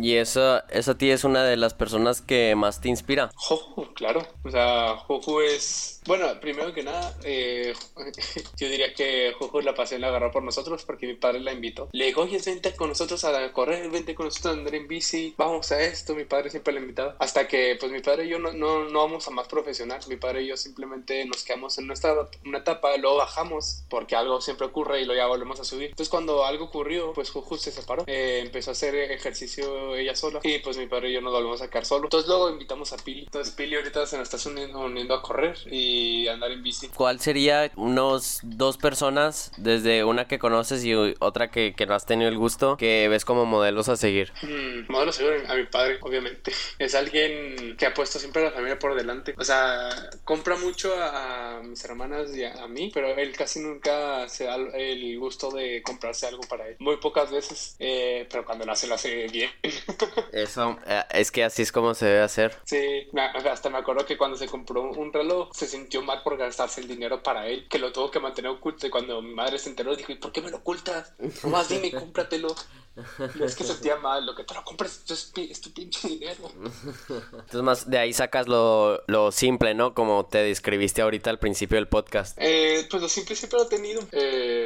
Y, 0.00 0.16
eso, 0.16 0.62
eso 0.68 0.92
a 0.92 0.98
ti 0.98 1.10
es 1.10 1.24
una 1.24 1.44
de 1.44 1.56
las 1.56 1.74
personas 1.74 2.20
que 2.20 2.54
más 2.54 2.80
te 2.80 2.88
inspira. 2.88 3.30
Jojo, 3.34 3.92
claro. 3.94 4.26
O 4.44 4.50
sea, 4.50 4.96
Jojo 4.96 5.42
es... 5.42 5.97
Bueno, 6.08 6.40
primero 6.40 6.72
que 6.72 6.82
nada, 6.82 7.14
eh, 7.22 7.74
yo 8.56 8.68
diría 8.70 8.94
que 8.94 9.34
Jojo 9.38 9.60
la 9.60 9.74
pasión 9.74 10.00
la 10.00 10.08
agarró 10.08 10.32
por 10.32 10.42
nosotros 10.42 10.82
porque 10.86 11.06
mi 11.06 11.16
padre 11.16 11.40
la 11.40 11.52
invitó. 11.52 11.90
Le 11.92 12.06
dijo, 12.06 12.22
oye, 12.22 12.40
vente 12.44 12.74
con 12.74 12.88
nosotros 12.88 13.22
a 13.24 13.52
correr, 13.52 13.90
vente 13.90 14.14
con 14.14 14.24
nosotros 14.24 14.54
a 14.54 14.58
andar 14.58 14.74
en 14.74 14.88
bici, 14.88 15.34
vamos 15.36 15.70
a 15.70 15.82
esto. 15.82 16.14
Mi 16.14 16.24
padre 16.24 16.48
siempre 16.48 16.72
la 16.72 16.80
invitaba. 16.80 17.14
Hasta 17.18 17.46
que, 17.46 17.76
pues, 17.78 17.92
mi 17.92 18.00
padre 18.00 18.24
y 18.24 18.28
yo 18.30 18.38
no, 18.38 18.54
no, 18.54 18.88
no 18.88 19.00
vamos 19.00 19.28
a 19.28 19.32
más 19.32 19.48
profesional. 19.48 20.00
Mi 20.08 20.16
padre 20.16 20.44
y 20.44 20.46
yo 20.46 20.56
simplemente 20.56 21.26
nos 21.26 21.44
quedamos 21.44 21.76
en 21.76 21.86
nuestra 21.86 22.16
una 22.42 22.58
etapa, 22.58 22.96
luego 22.96 23.16
bajamos 23.16 23.82
porque 23.90 24.16
algo 24.16 24.40
siempre 24.40 24.66
ocurre 24.66 25.02
y 25.02 25.04
luego 25.04 25.20
ya 25.20 25.26
volvemos 25.26 25.60
a 25.60 25.64
subir. 25.64 25.90
Entonces, 25.90 26.08
cuando 26.08 26.46
algo 26.46 26.64
ocurrió, 26.64 27.12
pues 27.12 27.28
justo 27.28 27.58
se 27.58 27.70
separó. 27.70 28.04
Eh, 28.06 28.40
empezó 28.42 28.70
a 28.70 28.72
hacer 28.72 28.94
ejercicio 28.94 29.94
ella 29.94 30.16
sola 30.16 30.40
y 30.42 30.58
pues 30.60 30.78
mi 30.78 30.86
padre 30.86 31.10
y 31.10 31.12
yo 31.12 31.20
nos 31.20 31.34
volvimos 31.34 31.60
a 31.60 31.66
sacar 31.66 31.84
solo. 31.84 32.04
Entonces 32.04 32.26
luego 32.26 32.48
invitamos 32.48 32.94
a 32.94 32.96
Pili. 32.96 33.24
Entonces 33.24 33.52
Pili 33.54 33.76
ahorita 33.76 34.06
se 34.06 34.16
nos 34.16 34.32
está 34.32 34.48
uniendo 34.48 35.12
a 35.12 35.20
correr 35.20 35.58
y 35.70 35.97
andar 36.28 36.50
en 36.50 36.62
bici. 36.62 36.88
¿Cuál 36.88 37.20
sería 37.20 37.70
unos 37.76 38.40
dos 38.42 38.76
personas, 38.76 39.52
desde 39.56 40.04
una 40.04 40.26
que 40.26 40.38
conoces 40.38 40.84
y 40.84 40.94
otra 40.94 41.50
que, 41.50 41.74
que 41.76 41.86
no 41.86 41.94
has 41.94 42.06
tenido 42.06 42.28
el 42.28 42.38
gusto, 42.38 42.76
que 42.76 43.08
ves 43.08 43.24
como 43.24 43.44
modelos 43.44 43.88
a 43.88 43.96
seguir? 43.96 44.32
Mm, 44.42 44.90
modelos 44.90 45.16
a 45.16 45.18
seguir 45.18 45.44
a 45.48 45.54
mi 45.54 45.64
padre, 45.66 45.98
obviamente. 46.00 46.52
Es 46.78 46.94
alguien 46.94 47.76
que 47.76 47.86
ha 47.86 47.94
puesto 47.94 48.18
siempre 48.18 48.42
a 48.42 48.46
la 48.46 48.50
familia 48.52 48.78
por 48.78 48.94
delante. 48.94 49.34
O 49.36 49.44
sea, 49.44 49.90
compra 50.24 50.56
mucho 50.56 50.94
a, 50.96 51.60
mis 51.62 51.84
hermanas 51.84 52.34
y 52.34 52.44
a, 52.44 52.66
mí, 52.68 52.90
pero 52.92 53.08
él 53.08 53.36
casi 53.36 53.60
nunca 53.60 54.28
se 54.28 54.44
da 54.44 54.56
el 54.56 55.18
gusto 55.18 55.50
de 55.50 55.82
comprarse 55.82 56.26
algo 56.26 56.42
para 56.48 56.68
él. 56.68 56.76
Muy 56.78 56.96
pocas 56.98 57.30
veces, 57.30 57.76
eh, 57.78 58.26
pero 58.30 58.44
cuando 58.44 58.64
lo 58.64 58.72
hace, 58.72 58.86
lo 58.86 58.94
hace 58.94 59.26
bien. 59.28 59.50
Eso, 60.32 60.78
eh, 60.86 61.02
es 61.10 61.30
que 61.30 61.44
así 61.44 61.62
es 61.62 61.72
como 61.72 61.94
se 61.94 62.06
debe 62.06 62.20
hacer. 62.20 62.56
Sí, 62.64 63.08
hasta 63.50 63.70
me 63.70 63.78
acuerdo 63.78 64.06
que 64.06 64.16
cuando 64.16 64.36
se 64.36 64.46
compró 64.46 64.82
un 64.82 65.12
reloj, 65.12 65.50
se 65.52 65.66
sintió 65.66 65.87
mal 66.02 66.22
por 66.22 66.36
gastarse 66.36 66.80
el 66.80 66.88
dinero 66.88 67.22
para 67.22 67.46
él, 67.46 67.66
que 67.68 67.78
lo 67.78 67.92
tuvo 67.92 68.10
que 68.10 68.20
mantener 68.20 68.50
oculto. 68.50 68.86
Y 68.86 68.90
cuando 68.90 69.22
mi 69.22 69.34
madre 69.34 69.58
se 69.58 69.70
enteró, 69.70 69.94
dijo, 69.96 70.12
¿y 70.12 70.16
por 70.16 70.32
qué 70.32 70.42
me 70.42 70.50
lo 70.50 70.58
ocultas? 70.58 71.12
Nomás 71.42 71.68
dime, 71.68 71.90
cómpratelo. 71.90 72.54
No 73.36 73.44
es 73.44 73.54
que 73.54 73.64
sentía 73.64 73.96
mal, 73.96 74.26
lo 74.26 74.34
que 74.34 74.44
te 74.44 74.54
lo 74.54 74.64
compres 74.64 75.02
es, 75.08 75.60
tu 75.60 75.72
pinche 75.72 76.08
dinero. 76.08 76.50
Entonces, 77.08 77.62
más 77.62 77.88
de 77.88 77.98
ahí 77.98 78.12
sacas 78.12 78.48
lo, 78.48 79.02
lo, 79.06 79.30
simple, 79.30 79.74
¿no? 79.74 79.94
Como 79.94 80.26
te 80.26 80.38
describiste 80.38 81.02
ahorita 81.02 81.30
al 81.30 81.38
principio 81.38 81.76
del 81.76 81.86
podcast. 81.86 82.36
Eh, 82.40 82.86
pues 82.90 83.02
lo 83.02 83.08
simple 83.08 83.36
siempre 83.36 83.58
lo 83.60 83.66
he 83.66 83.68
tenido. 83.68 84.02
Eh, 84.12 84.57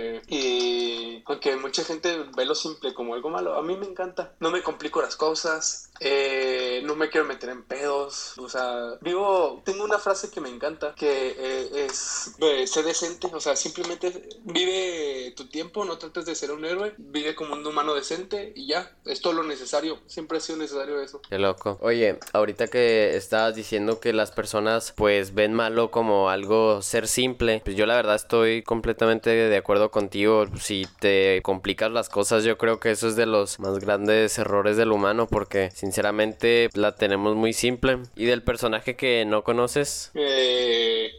aunque 1.43 1.61
mucha 1.61 1.85
gente 1.85 2.25
ve 2.37 2.45
lo 2.45 2.55
simple 2.55 2.95
como 2.95 3.15
algo 3.15 3.29
malo, 3.29 3.55
a 3.55 3.63
mí 3.63 3.77
me 3.77 3.87
encanta. 3.87 4.35
No 4.41 4.51
me 4.51 4.63
complico 4.63 5.03
las 5.03 5.17
cosas. 5.17 5.91
Eh, 6.01 6.83
no 6.85 6.97
me 6.97 7.11
quiero 7.11 7.27
meter 7.27 7.51
en 7.51 7.65
pedos. 7.65 8.37
O 8.39 8.49
sea, 8.49 8.99
vivo. 9.01 9.63
Tengo 9.65 9.85
una 9.85 9.99
frase 9.99 10.31
que 10.31 10.41
me 10.41 10.49
encanta 10.49 10.95
que 10.95 11.35
eh, 11.39 11.87
es: 11.87 12.37
sé 12.71 12.83
decente. 12.83 13.29
O 13.33 13.41
sea, 13.41 13.57
simplemente 13.57 14.29
vive 14.43 15.33
tu 15.37 15.49
tiempo, 15.49 15.85
no 15.85 15.99
trates 15.99 16.27
de 16.27 16.35
ser 16.35 16.53
un 16.53 16.65
héroe. 16.65 16.95
Vive 16.99 17.35
como 17.35 17.55
un 17.55 17.67
humano 17.67 17.95
decente 17.95 18.53
y 18.55 18.67
ya. 18.69 18.97
Es 19.05 19.21
todo 19.21 19.33
lo 19.33 19.43
necesario. 19.43 19.99
Siempre 20.07 20.39
ha 20.39 20.41
sido 20.41 20.59
necesario 20.59 21.01
eso. 21.01 21.21
Qué 21.29 21.39
loco. 21.39 21.79
Oye, 21.81 22.19
ahorita 22.33 22.69
que 22.69 23.17
estabas 23.17 23.55
diciendo 23.55 24.01
que 24.01 24.13
las 24.13 24.31
personas, 24.31 24.93
pues, 24.97 25.35
ven 25.35 25.55
malo 25.55 25.91
como 25.91 26.31
algo 26.31 26.83
ser 26.83 27.09
simple, 27.09 27.61
pues 27.65 27.77
yo 27.77 27.87
la 27.87 27.97
verdad 27.97 28.17
estoy 28.17 28.63
completamente 28.63 29.31
de 29.31 29.57
acuerdo 29.57 29.91
contigo. 29.91 30.47
Si 30.61 30.87
te 31.01 31.32
complicas 31.43 31.93
las 31.93 32.09
cosas, 32.09 32.45
yo 32.45 32.59
creo 32.59 32.81
que 32.81 32.91
eso 32.91 33.07
es 33.07 33.17
de 33.17 33.27
los 33.27 33.61
más 33.61 33.79
grandes 33.79 34.37
errores 34.39 34.77
del 34.77 34.93
humano 34.93 35.29
porque 35.29 35.71
sin 35.71 35.93
sinceramente 35.93 36.71
la 36.73 36.97
tenemos 36.97 37.37
muy 37.37 37.53
simple. 37.53 37.99
¿Y 38.17 38.25
del 38.25 38.43
personaje 38.43 38.97
que 38.97 39.27
no 39.27 39.45
conoces? 39.45 40.11
Eh, 40.15 41.11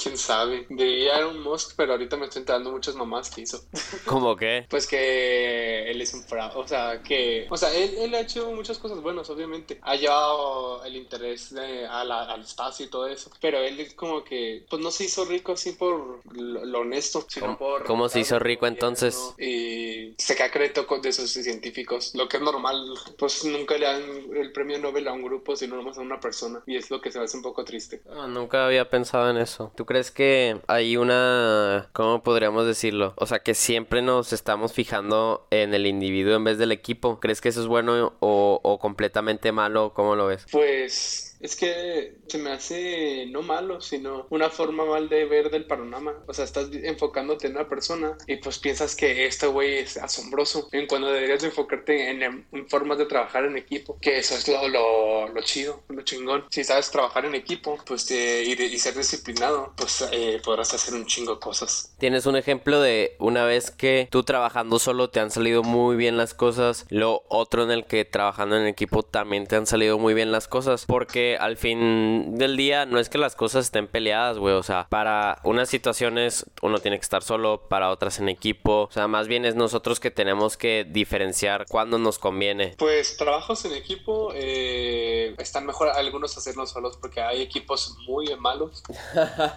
quién 0.00 0.16
sabe. 0.16 0.66
De 0.68 1.08
Elon 1.08 1.42
Musk, 1.42 1.74
pero 1.76 1.92
ahorita 1.92 2.16
me 2.16 2.26
estoy 2.26 2.40
enterando 2.40 2.70
muchas 2.70 2.94
mamás 2.94 3.30
que 3.30 3.42
hizo. 3.42 3.64
¿Cómo 4.04 4.36
qué? 4.36 4.66
Pues 4.68 4.86
que 4.86 5.90
él 5.90 6.00
es 6.00 6.12
un 6.14 6.22
fraude. 6.22 6.56
O 6.56 6.68
sea, 6.68 7.02
que. 7.02 7.46
O 7.50 7.56
sea, 7.56 7.74
él, 7.74 8.14
ha 8.14 8.20
hecho 8.20 8.50
muchas 8.52 8.78
cosas 8.78 9.00
buenas, 9.00 9.28
obviamente. 9.30 9.78
Ha 9.82 9.96
llevado 9.96 10.84
el 10.84 10.96
interés 10.96 11.54
al 11.90 12.40
espacio 12.42 12.86
y 12.86 12.90
todo 12.90 13.06
eso. 13.06 13.30
Pero 13.40 13.58
él 13.58 13.80
es 13.80 13.94
como 13.94 14.22
que. 14.22 14.64
Pues 14.68 14.82
no 14.82 14.90
se 14.90 15.04
hizo 15.04 15.24
rico 15.24 15.52
así 15.52 15.72
por 15.72 16.20
lo, 16.34 16.80
honesto, 16.80 17.24
sino 17.28 17.56
por. 17.56 17.84
¿Cómo 17.84 18.08
se 18.08 18.20
hizo 18.20 18.38
rico 18.38 18.66
entonces? 18.66 19.34
Y 19.38 20.14
se 20.18 20.36
queda 20.36 20.50
crédito 20.50 20.86
de 21.02 21.12
sus 21.12 21.30
científicos. 21.30 22.14
Lo 22.14 22.28
que 22.28 22.36
es 22.36 22.42
normal. 22.42 22.94
Pues 23.18 23.44
nunca 23.44 23.78
le 23.78 23.86
dan 23.86 24.02
el 24.34 24.52
premio 24.52 24.78
Nobel 24.78 25.08
a 25.08 25.12
un 25.12 25.22
grupo, 25.22 25.56
sino 25.56 25.76
nomás 25.76 25.96
a 25.98 26.02
una 26.02 26.20
persona. 26.20 26.62
Y 26.66 26.76
es 26.76 26.90
lo 26.90 27.00
que 27.00 27.10
se 27.10 27.18
me 27.18 27.24
hace 27.24 27.36
un 27.36 27.42
poco 27.42 27.64
triste. 27.64 28.02
Ah, 28.10 28.26
nunca 28.26 28.66
había 28.66 28.88
pensado 28.88 29.30
en 29.30 29.38
eso 29.38 29.72
crees 29.86 30.10
que 30.10 30.60
hay 30.66 30.96
una, 30.96 31.88
¿cómo 31.92 32.22
podríamos 32.22 32.66
decirlo? 32.66 33.14
O 33.16 33.26
sea, 33.26 33.38
que 33.38 33.54
siempre 33.54 34.02
nos 34.02 34.32
estamos 34.32 34.72
fijando 34.72 35.46
en 35.50 35.72
el 35.72 35.86
individuo 35.86 36.34
en 36.34 36.44
vez 36.44 36.58
del 36.58 36.72
equipo. 36.72 37.20
¿Crees 37.20 37.40
que 37.40 37.48
eso 37.48 37.62
es 37.62 37.66
bueno 37.66 38.14
o, 38.20 38.78
completamente 38.80 39.52
malo? 39.52 39.92
¿Cómo 39.94 40.16
lo 40.16 40.26
ves? 40.26 40.46
Pues 40.50 41.25
es 41.40 41.56
que 41.56 42.16
se 42.26 42.38
me 42.38 42.50
hace 42.50 43.26
no 43.30 43.42
malo, 43.42 43.80
sino 43.80 44.26
una 44.30 44.50
forma 44.50 44.84
mal 44.84 45.08
de 45.08 45.24
ver 45.24 45.50
del 45.50 45.66
panorama. 45.66 46.14
O 46.26 46.34
sea, 46.34 46.44
estás 46.44 46.68
enfocándote 46.72 47.46
en 47.46 47.54
una 47.54 47.68
persona 47.68 48.16
y 48.26 48.36
pues 48.36 48.58
piensas 48.58 48.96
que 48.96 49.26
este 49.26 49.46
güey 49.46 49.78
es 49.78 49.96
asombroso, 49.96 50.68
en 50.72 50.86
cuando 50.86 51.08
deberías 51.08 51.42
enfocarte 51.44 52.10
en, 52.10 52.46
formas 52.68 52.98
de 52.98 53.06
trabajar 53.06 53.44
en 53.44 53.56
equipo, 53.56 53.98
que 54.00 54.18
eso 54.18 54.34
es 54.34 54.48
lo, 54.48 55.28
lo, 55.28 55.42
chido, 55.42 55.82
lo 55.88 56.02
chingón. 56.02 56.44
Si 56.50 56.64
sabes 56.64 56.90
trabajar 56.90 57.24
en 57.24 57.34
equipo, 57.34 57.78
pues 57.86 58.10
y, 58.10 58.78
ser 58.78 58.94
disciplinado, 58.94 59.72
pues 59.76 60.06
eh, 60.12 60.40
podrás 60.44 60.72
hacer 60.74 60.94
un 60.94 61.06
chingo 61.06 61.34
de 61.34 61.40
cosas. 61.40 61.94
¿Tienes 61.98 62.26
un 62.26 62.36
ejemplo 62.36 62.80
de 62.80 63.16
una 63.18 63.44
vez 63.44 63.70
que 63.70 64.08
tú 64.10 64.22
trabajando 64.22 64.78
solo 64.78 65.10
te 65.10 65.20
han 65.20 65.30
salido 65.30 65.62
muy 65.62 65.96
bien 65.96 66.16
las 66.16 66.34
cosas, 66.34 66.86
lo 66.88 67.24
otro 67.28 67.62
en 67.62 67.70
el 67.70 67.86
que 67.86 68.04
trabajando 68.04 68.56
en 68.56 68.66
equipo 68.66 69.02
también 69.02 69.46
te 69.46 69.56
han 69.56 69.66
salido 69.66 69.98
muy 69.98 70.14
bien 70.14 70.32
las 70.32 70.48
cosas? 70.48 70.84
Porque 70.86 71.25
al 71.34 71.56
fin 71.56 72.38
del 72.38 72.56
día 72.56 72.86
no 72.86 72.98
es 73.00 73.08
que 73.08 73.18
las 73.18 73.34
cosas 73.34 73.66
estén 73.66 73.88
peleadas, 73.88 74.38
güey. 74.38 74.54
O 74.54 74.62
sea, 74.62 74.86
para 74.88 75.40
unas 75.42 75.68
situaciones 75.68 76.46
uno 76.62 76.78
tiene 76.78 76.98
que 76.98 77.02
estar 77.02 77.22
solo, 77.22 77.62
para 77.68 77.90
otras 77.90 78.18
en 78.20 78.28
equipo. 78.28 78.82
O 78.82 78.92
sea, 78.92 79.08
más 79.08 79.26
bien 79.26 79.44
es 79.44 79.54
nosotros 79.54 80.00
que 80.00 80.10
tenemos 80.10 80.56
que 80.56 80.86
diferenciar 80.88 81.66
cuándo 81.68 81.98
nos 81.98 82.18
conviene. 82.18 82.74
Pues 82.78 83.16
trabajos 83.16 83.64
en 83.64 83.74
equipo 83.74 84.32
eh, 84.34 85.34
están 85.38 85.66
mejor 85.66 85.88
algunos 85.88 86.36
hacerlos 86.36 86.70
solos 86.70 86.96
porque 87.00 87.20
hay 87.20 87.42
equipos 87.42 87.96
muy 88.06 88.34
malos. 88.36 88.82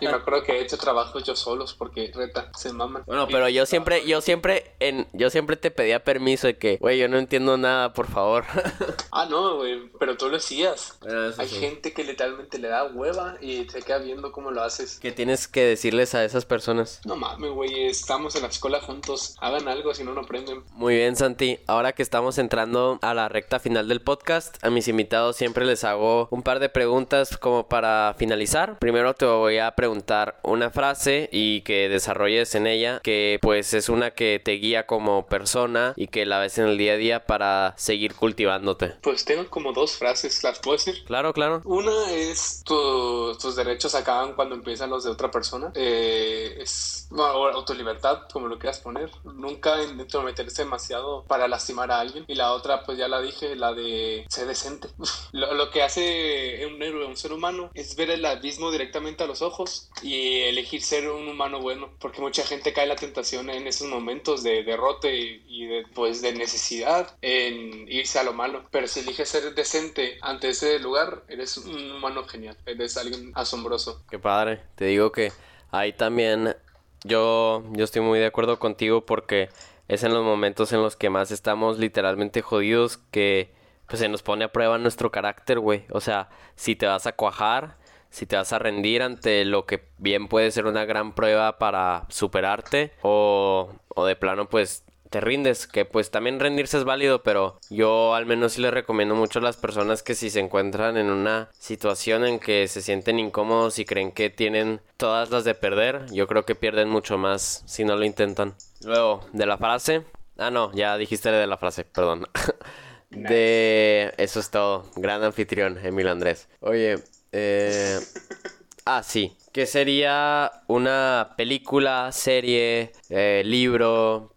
y 0.02 0.06
me 0.06 0.14
acuerdo 0.14 0.44
que 0.44 0.54
he 0.54 0.62
hecho 0.62 0.78
trabajos 0.78 1.24
yo 1.24 1.36
solos 1.36 1.74
porque 1.74 2.12
reta, 2.14 2.52
se 2.56 2.74
maman. 2.74 3.04
Bueno, 3.06 3.28
pero 3.30 3.50
yo 3.50 3.66
siempre, 3.66 4.06
yo 4.06 4.22
siempre, 4.22 4.76
en, 4.80 5.08
yo 5.14 5.30
siempre 5.30 5.56
te 5.56 5.72
pedía 5.72 6.04
permiso 6.04 6.48
de 6.48 6.58
que, 6.58 6.78
güey, 6.78 6.98
yo 6.98 7.08
no 7.08 7.18
entiendo 7.18 7.58
nada, 7.58 7.94
por 7.94 8.08
favor. 8.08 8.46
ah, 9.12 9.26
no, 9.30 9.58
güey, 9.58 9.90
pero 10.00 10.18
tú 10.18 10.30
lo 10.30 10.38
hacías. 10.38 10.98
hay 11.38 11.48
gente 11.60 11.94
que 11.94 12.04
literalmente 12.04 12.60
le 12.60 12.68
da 12.68 12.86
hueva 12.86 13.38
y 13.42 13.68
se 13.70 13.82
queda 13.82 14.00
viendo 14.00 14.32
cómo 14.32 14.52
lo 14.52 14.62
haces. 14.62 15.00
¿Qué 15.00 15.12
tienes 15.12 15.48
que 15.48 15.64
decirles 15.64 16.16
a 16.16 16.24
esas 16.24 16.46
personas? 16.46 17.02
No 17.06 17.16
mames, 17.16 17.52
güey, 17.52 17.88
estamos 17.88 18.36
en 18.36 18.44
la 18.44 18.48
escuela 18.48 18.82
juntos. 18.82 19.36
Hagan 19.40 19.68
algo 19.68 19.94
si 19.94 20.04
no, 20.04 20.14
no 20.14 20.22
aprenden. 20.22 20.64
Muy 20.74 20.96
bien, 20.96 21.16
Santi. 21.16 21.60
Ahora 21.68 21.94
que 21.94 22.04
estamos 22.04 22.38
entrando 22.38 23.00
a 23.02 23.14
la 23.14 23.30
recta 23.30 23.60
final 23.60 23.88
del 23.88 24.02
podcast, 24.02 24.58
a 24.64 24.70
mis 24.70 24.88
invitados 24.88 25.36
siempre 25.36 25.66
les 25.66 25.84
hago 25.84 26.28
un 26.32 26.44
par 26.44 26.60
de 26.60 26.70
preguntas 26.70 27.38
como 27.38 27.68
para 27.68 28.16
finalizar. 28.18 28.80
Primero 28.80 29.14
te 29.14 29.26
voy 29.26 29.58
a 29.58 29.76
preguntar 29.76 30.40
una 30.44 30.70
frase 30.70 31.30
y 31.32 31.62
que 31.62 31.90
desarrolles 31.90 32.56
en 32.56 32.68
ella, 32.68 33.00
que 33.04 33.40
pues 33.42 33.74
es 33.74 33.90
una 33.90 34.12
que 34.12 34.42
te 34.44 34.54
guía 34.54 34.86
como 34.86 35.26
persona 35.28 35.94
y 35.96 36.08
que 36.08 36.26
la 36.26 36.40
ves 36.40 36.58
en 36.58 36.66
el 36.66 36.78
día 36.78 36.94
a 36.94 36.98
día 36.98 37.26
para 37.26 37.74
seguir 37.78 38.16
cultivándote. 38.16 38.94
Pues 39.02 39.26
tengo 39.26 39.48
como 39.50 39.74
dos 39.74 39.98
frases, 39.98 40.44
¿las 40.44 40.60
puedo 40.60 40.78
decir? 40.78 41.04
Claro, 41.06 41.34
claro. 41.34 41.49
Una 41.66 42.12
es 42.12 42.64
tus 42.66 43.56
derechos 43.56 43.96
acaban 43.96 44.34
cuando 44.34 44.56
empiezan 44.56 44.90
los 44.90 45.04
de 45.04 45.12
otra 45.12 45.32
persona. 45.32 45.72
Eh, 45.76 46.58
es 46.60 47.00
bueno, 47.10 47.66
tu 47.66 47.74
libertad, 47.74 48.24
como 48.32 48.48
lo 48.48 48.60
quieras 48.60 48.80
poner. 48.80 49.10
Nunca 49.24 49.78
meterse 50.24 50.64
demasiado 50.64 51.24
para 51.26 51.48
lastimar 51.48 51.92
a 51.92 52.00
alguien. 52.00 52.26
Y 52.28 52.36
la 52.36 52.54
otra, 52.54 52.84
pues 52.84 52.98
ya 52.98 53.08
la 53.08 53.22
dije, 53.22 53.56
la 53.56 53.74
de 53.74 54.26
ser 54.30 54.48
decente. 54.48 54.90
lo, 55.32 55.54
lo, 55.54 55.72
que 55.72 55.82
hace 55.82 56.66
un 56.66 56.82
héroe, 56.82 57.06
un 57.06 57.18
ser 57.18 57.34
humano, 57.34 57.72
es 57.74 57.96
ver 57.96 58.12
el 58.12 58.26
abismo 58.26 58.72
directamente 58.72 59.24
a 59.24 59.28
los 59.28 59.42
ojos 59.42 59.90
y 60.02 60.42
elegir 60.42 60.82
ser 60.82 61.10
un 61.10 61.28
humano 61.28 61.60
bueno. 61.62 61.90
Porque 62.00 62.22
mucha 62.22 62.44
gente 62.44 62.74
cae 62.74 62.84
en 62.84 62.90
la 62.90 62.96
tentación 62.96 63.50
en 63.50 63.68
esos 63.68 63.88
momentos 63.88 64.44
de 64.44 64.64
derrote 64.64 65.42
y, 65.48 65.66
de, 65.66 65.86
pues, 65.94 66.22
de 66.22 66.34
necesidad 66.34 67.16
en 67.22 67.92
irse 67.92 68.20
a 68.20 68.24
lo 68.24 68.34
malo. 68.34 68.64
Pero 68.72 68.88
si 68.88 69.00
eliges 69.00 69.30
ser 69.30 69.54
decente 69.56 70.18
ante 70.22 70.50
ese 70.50 70.80
lugar, 70.80 71.24
eres 71.40 71.58
un 71.58 71.92
humano 71.92 72.24
genial, 72.26 72.58
eres 72.66 72.98
alguien 72.98 73.32
asombroso. 73.34 74.04
Qué 74.10 74.20
padre, 74.20 74.62
te 74.76 74.86
digo 74.86 75.12
que 75.12 75.32
ahí 75.72 75.94
también 75.94 76.56
yo, 77.04 77.64
yo 77.72 77.86
estoy 77.86 78.02
muy 78.02 78.20
de 78.20 78.26
acuerdo 78.26 78.60
contigo 78.60 79.06
porque 79.06 79.50
es 79.88 80.04
en 80.04 80.14
los 80.14 80.24
momentos 80.24 80.74
en 80.74 80.82
los 80.82 80.98
que 80.98 81.10
más 81.10 81.32
estamos 81.32 81.80
literalmente 81.80 82.42
jodidos 82.42 82.98
que 83.12 83.54
pues 83.88 84.00
se 84.00 84.10
nos 84.10 84.22
pone 84.22 84.46
a 84.46 84.52
prueba 84.52 84.78
nuestro 84.78 85.12
carácter, 85.12 85.60
güey. 85.60 85.86
O 85.92 86.02
sea, 86.02 86.30
si 86.56 86.76
te 86.76 86.86
vas 86.86 87.08
a 87.08 87.14
cuajar, 87.14 87.78
si 88.10 88.26
te 88.26 88.36
vas 88.36 88.52
a 88.54 88.60
rendir 88.60 89.02
ante 89.02 89.46
lo 89.46 89.66
que 89.66 89.88
bien 89.98 90.28
puede 90.28 90.52
ser 90.52 90.66
una 90.66 90.86
gran 90.86 91.16
prueba 91.16 91.58
para 91.58 92.06
superarte 92.10 92.92
o, 93.02 93.74
o 93.88 94.06
de 94.06 94.16
plano 94.16 94.50
pues 94.50 94.84
te 95.10 95.22
rindes, 95.22 95.68
que 95.68 95.86
pues 95.86 96.12
también 96.12 96.40
rendirse 96.40 96.78
es 96.78 96.84
válido, 96.84 97.24
pero 97.24 97.60
yo 97.70 98.16
al 98.16 98.26
menos 98.26 98.54
sí 98.54 98.62
les 98.62 98.74
recomiendo 98.74 99.16
mucho 99.16 99.40
a 99.40 99.42
las 99.42 99.58
personas 99.58 100.04
que 100.04 100.16
si 100.16 100.30
se 100.30 100.40
encuentran 100.40 100.98
en 100.98 101.10
una 101.10 101.50
situación 101.58 102.26
en 102.26 102.40
que 102.40 102.68
se 102.68 102.82
sienten 102.82 103.20
incómodos 103.20 103.80
y 103.80 103.86
creen 103.86 104.12
que 104.12 104.30
tienen 104.30 104.82
todas 104.98 105.30
las 105.30 105.44
de 105.44 105.56
perder, 105.56 106.06
yo 106.12 106.28
creo 106.28 106.46
que 106.46 106.56
pierden 106.56 106.90
mucho 106.90 107.18
más 107.18 107.64
si 107.66 107.84
no 107.84 107.96
lo 107.96 108.06
intentan. 108.06 108.56
Luego, 108.82 109.22
de 109.34 109.46
la 109.46 109.58
frase, 109.58 110.04
Ah, 110.40 110.52
no, 110.52 110.72
ya 110.74 110.98
dijiste 110.98 111.30
de 111.32 111.48
la 111.48 111.58
frase, 111.58 111.84
perdón. 111.84 112.26
De... 113.10 114.14
Eso 114.18 114.40
es 114.40 114.50
todo. 114.50 114.86
Gran 114.96 115.22
anfitrión, 115.22 115.78
Emilio 115.84 116.12
Andrés. 116.12 116.48
Oye, 116.62 116.96
eh... 117.32 118.00
Ah, 118.86 119.04
sí. 119.04 119.38
¿Qué 119.52 119.68
sería 119.68 120.52
una 120.68 121.34
película, 121.38 122.12
serie, 122.12 122.94
eh, 123.10 123.44
libro 123.46 124.34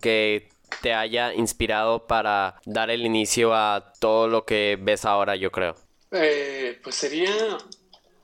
que 0.00 0.48
te 0.82 0.94
haya 0.94 1.34
inspirado 1.34 2.06
para 2.06 2.60
dar 2.64 2.90
el 2.90 3.04
inicio 3.04 3.54
a 3.54 3.92
todo 3.98 4.28
lo 4.28 4.44
que 4.44 4.78
ves 4.80 5.04
ahora, 5.04 5.36
yo 5.36 5.50
creo? 5.50 5.74
Eh, 6.12 6.78
pues 6.82 6.94
sería 6.96 7.58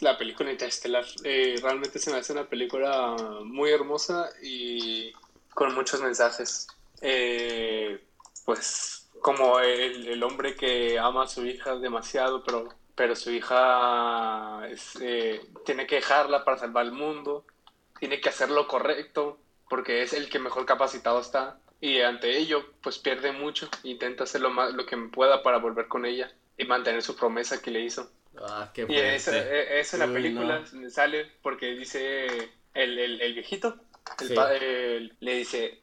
la 0.01 0.17
película 0.19 0.51
Interstellar. 0.51 1.05
Eh, 1.25 1.57
realmente 1.63 1.99
se 1.99 2.11
me 2.11 2.19
hace 2.19 2.33
una 2.33 2.45
película 2.45 3.17
muy 3.45 3.71
hermosa 3.71 4.31
y 4.43 5.13
con 5.55 5.75
muchos 5.75 6.01
mensajes. 6.01 6.67
Eh, 7.01 8.03
pues 8.45 9.09
como 9.21 9.59
el, 9.61 10.09
el, 10.09 10.23
hombre 10.23 10.55
que 10.55 10.99
ama 10.99 11.25
a 11.25 11.29
su 11.29 11.45
hija 11.45 11.77
demasiado, 11.77 12.43
pero, 12.45 12.69
pero 12.95 13.17
su 13.17 13.33
hija 13.33 14.61
eh, 15.01 15.41
tiene 15.65 15.87
que 15.87 15.97
dejarla 15.97 16.45
para 16.45 16.59
salvar 16.59 16.87
el 16.87 16.93
mundo, 16.93 17.45
tiene 17.99 18.21
que 18.21 18.29
hacer 18.29 18.51
lo 18.51 18.69
correcto 18.69 19.39
porque 19.69 20.03
es 20.03 20.13
el 20.13 20.29
que 20.29 20.39
mejor 20.39 20.67
capacitado 20.67 21.21
está 21.21 21.59
y 21.81 22.01
ante 22.01 22.37
ello 22.37 22.65
pues 22.83 22.99
pierde 22.99 23.33
mucho, 23.33 23.69
intenta 23.83 24.25
hacer 24.25 24.41
lo, 24.41 24.51
más, 24.51 24.73
lo 24.73 24.87
que 24.87 24.97
pueda 24.97 25.43
para 25.43 25.59
volver 25.59 25.89
con 25.89 26.07
ella 26.07 26.33
y 26.57 26.65
mantener 26.65 27.03
su 27.03 27.17
promesa 27.17 27.61
que 27.61 27.71
le 27.71 27.81
hizo. 27.81 28.11
Ah, 28.39 28.71
qué 28.73 28.87
y 28.89 28.97
eso, 28.97 29.33
eso 29.33 29.97
en 29.97 30.01
la 30.01 30.13
película 30.13 30.65
no. 30.73 30.91
sale 30.91 31.31
porque 31.43 31.75
dice 31.75 32.27
el, 32.75 32.99
el, 32.99 33.21
el 33.21 33.35
viejito, 33.35 33.79
el 34.21 34.29
sí. 34.29 34.35
padre 34.35 35.11
le 35.21 35.37
dice, 35.37 35.81